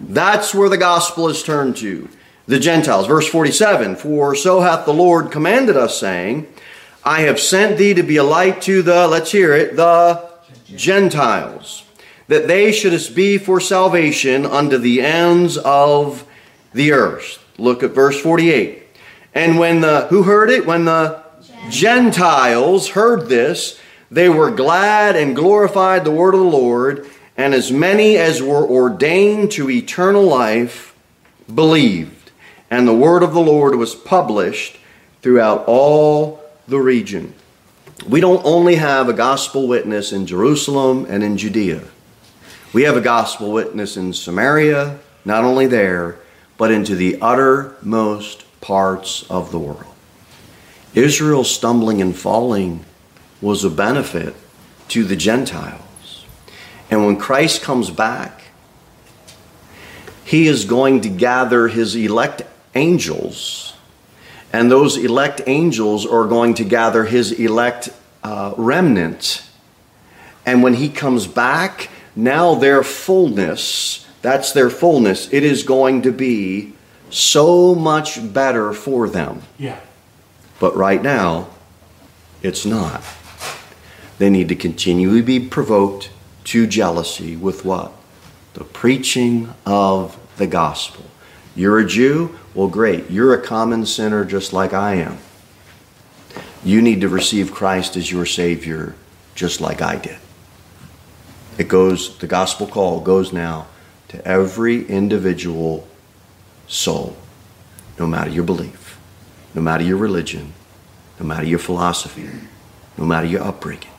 That's 0.00 0.54
where 0.54 0.68
the 0.68 0.78
gospel 0.78 1.28
is 1.28 1.42
turned 1.42 1.76
to. 1.78 2.08
The 2.46 2.58
Gentiles. 2.58 3.06
Verse 3.06 3.28
47 3.28 3.96
For 3.96 4.34
so 4.34 4.60
hath 4.60 4.84
the 4.84 4.94
Lord 4.94 5.30
commanded 5.30 5.76
us, 5.76 5.98
saying, 5.98 6.52
I 7.04 7.22
have 7.22 7.40
sent 7.40 7.78
thee 7.78 7.94
to 7.94 8.02
be 8.02 8.16
a 8.16 8.24
light 8.24 8.62
to 8.62 8.82
the, 8.82 9.06
let's 9.06 9.32
hear 9.32 9.54
it, 9.54 9.76
the 9.76 10.28
Gentiles, 10.66 11.84
that 12.28 12.48
they 12.48 12.72
should 12.72 13.14
be 13.14 13.38
for 13.38 13.60
salvation 13.60 14.46
unto 14.46 14.78
the 14.78 15.02
ends 15.02 15.56
of 15.58 16.26
the 16.72 16.92
earth. 16.92 17.44
Look 17.58 17.82
at 17.82 17.90
verse 17.90 18.20
48. 18.20 18.82
And 19.34 19.58
when 19.58 19.80
the, 19.80 20.06
who 20.08 20.22
heard 20.24 20.50
it? 20.50 20.66
When 20.66 20.84
the 20.84 21.22
Gentiles 21.70 22.90
heard 22.90 23.28
this, 23.28 23.80
they 24.12 24.28
were 24.28 24.50
glad 24.50 25.16
and 25.16 25.34
glorified 25.34 26.04
the 26.04 26.10
word 26.10 26.34
of 26.34 26.40
the 26.40 26.46
Lord 26.46 27.08
and 27.34 27.54
as 27.54 27.72
many 27.72 28.18
as 28.18 28.42
were 28.42 28.62
ordained 28.62 29.50
to 29.52 29.70
eternal 29.70 30.22
life 30.22 30.94
believed. 31.52 32.30
And 32.70 32.86
the 32.86 32.94
word 32.94 33.22
of 33.22 33.32
the 33.32 33.40
Lord 33.40 33.74
was 33.74 33.94
published 33.94 34.76
throughout 35.22 35.64
all 35.66 36.42
the 36.68 36.78
region. 36.78 37.32
We 38.06 38.20
don't 38.20 38.44
only 38.44 38.74
have 38.74 39.08
a 39.08 39.14
gospel 39.14 39.66
witness 39.66 40.12
in 40.12 40.26
Jerusalem 40.26 41.06
and 41.08 41.24
in 41.24 41.38
Judea. 41.38 41.82
We 42.74 42.82
have 42.82 42.98
a 42.98 43.00
gospel 43.00 43.50
witness 43.50 43.96
in 43.96 44.12
Samaria, 44.12 44.98
not 45.24 45.44
only 45.44 45.66
there, 45.66 46.16
but 46.58 46.70
into 46.70 46.94
the 46.96 47.18
uttermost 47.22 48.44
parts 48.60 49.24
of 49.30 49.50
the 49.52 49.58
world. 49.58 49.86
Israel 50.94 51.44
stumbling 51.44 52.02
and 52.02 52.14
falling 52.14 52.84
was 53.42 53.64
a 53.64 53.70
benefit 53.70 54.34
to 54.88 55.04
the 55.04 55.16
Gentiles. 55.16 56.24
And 56.90 57.04
when 57.04 57.18
Christ 57.18 57.62
comes 57.62 57.90
back, 57.90 58.44
he 60.24 60.46
is 60.46 60.64
going 60.64 61.02
to 61.02 61.08
gather 61.08 61.68
his 61.68 61.94
elect 61.94 62.42
angels, 62.74 63.74
and 64.52 64.70
those 64.70 64.96
elect 64.96 65.42
angels 65.46 66.06
are 66.06 66.26
going 66.26 66.54
to 66.54 66.64
gather 66.64 67.04
his 67.04 67.32
elect 67.32 67.90
uh, 68.22 68.54
remnant. 68.56 69.46
And 70.46 70.62
when 70.62 70.74
he 70.74 70.88
comes 70.88 71.26
back, 71.26 71.90
now 72.14 72.54
their 72.54 72.82
fullness, 72.82 74.06
that's 74.22 74.52
their 74.52 74.70
fullness, 74.70 75.32
it 75.32 75.42
is 75.42 75.62
going 75.64 76.02
to 76.02 76.12
be 76.12 76.72
so 77.10 77.74
much 77.74 78.32
better 78.32 78.72
for 78.72 79.08
them. 79.08 79.42
Yeah. 79.58 79.80
But 80.60 80.76
right 80.76 81.02
now, 81.02 81.48
it's 82.42 82.64
not. 82.64 83.02
They 84.22 84.30
need 84.30 84.50
to 84.50 84.54
continually 84.54 85.20
be 85.20 85.40
provoked 85.40 86.10
to 86.44 86.68
jealousy 86.68 87.34
with 87.34 87.64
what? 87.64 87.90
The 88.54 88.62
preaching 88.62 89.52
of 89.66 90.16
the 90.36 90.46
gospel. 90.46 91.06
You're 91.56 91.80
a 91.80 91.84
Jew? 91.84 92.38
Well, 92.54 92.68
great. 92.68 93.10
You're 93.10 93.34
a 93.34 93.42
common 93.42 93.84
sinner 93.84 94.24
just 94.24 94.52
like 94.52 94.72
I 94.72 94.94
am. 94.94 95.18
You 96.62 96.80
need 96.80 97.00
to 97.00 97.08
receive 97.08 97.52
Christ 97.52 97.96
as 97.96 98.12
your 98.12 98.24
Savior 98.24 98.94
just 99.34 99.60
like 99.60 99.82
I 99.82 99.96
did. 99.96 100.18
It 101.58 101.66
goes, 101.66 102.16
the 102.18 102.28
gospel 102.28 102.68
call 102.68 103.00
goes 103.00 103.32
now 103.32 103.66
to 104.06 104.24
every 104.24 104.86
individual 104.86 105.88
soul, 106.68 107.16
no 107.98 108.06
matter 108.06 108.30
your 108.30 108.44
belief, 108.44 109.00
no 109.52 109.60
matter 109.60 109.82
your 109.82 109.96
religion, 109.96 110.52
no 111.18 111.26
matter 111.26 111.44
your 111.44 111.58
philosophy, 111.58 112.30
no 112.96 113.04
matter 113.04 113.26
your 113.26 113.42
upbringing. 113.42 113.91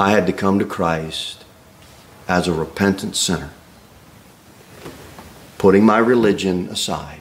I 0.00 0.12
had 0.12 0.26
to 0.28 0.32
come 0.32 0.60
to 0.60 0.64
Christ 0.64 1.44
as 2.28 2.46
a 2.46 2.52
repentant 2.52 3.16
sinner, 3.16 3.50
putting 5.58 5.84
my 5.84 5.98
religion 5.98 6.68
aside 6.68 7.20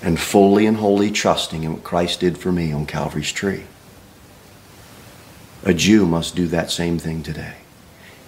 and 0.00 0.20
fully 0.20 0.66
and 0.66 0.76
wholly 0.76 1.10
trusting 1.10 1.64
in 1.64 1.72
what 1.72 1.82
Christ 1.82 2.20
did 2.20 2.38
for 2.38 2.52
me 2.52 2.70
on 2.70 2.86
Calvary's 2.86 3.32
tree. 3.32 3.64
A 5.64 5.74
Jew 5.74 6.06
must 6.06 6.36
do 6.36 6.46
that 6.46 6.70
same 6.70 6.96
thing 6.96 7.24
today. 7.24 7.56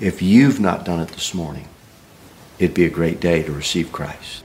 If 0.01 0.21
you've 0.21 0.59
not 0.59 0.85
done 0.85 0.99
it 0.99 1.11
this 1.11 1.33
morning, 1.33 1.69
it'd 2.59 2.75
be 2.75 2.85
a 2.85 2.91
great 2.91 3.21
day 3.21 3.45
to 3.45 3.53
receive 3.53 3.93
Christ. 3.93 4.45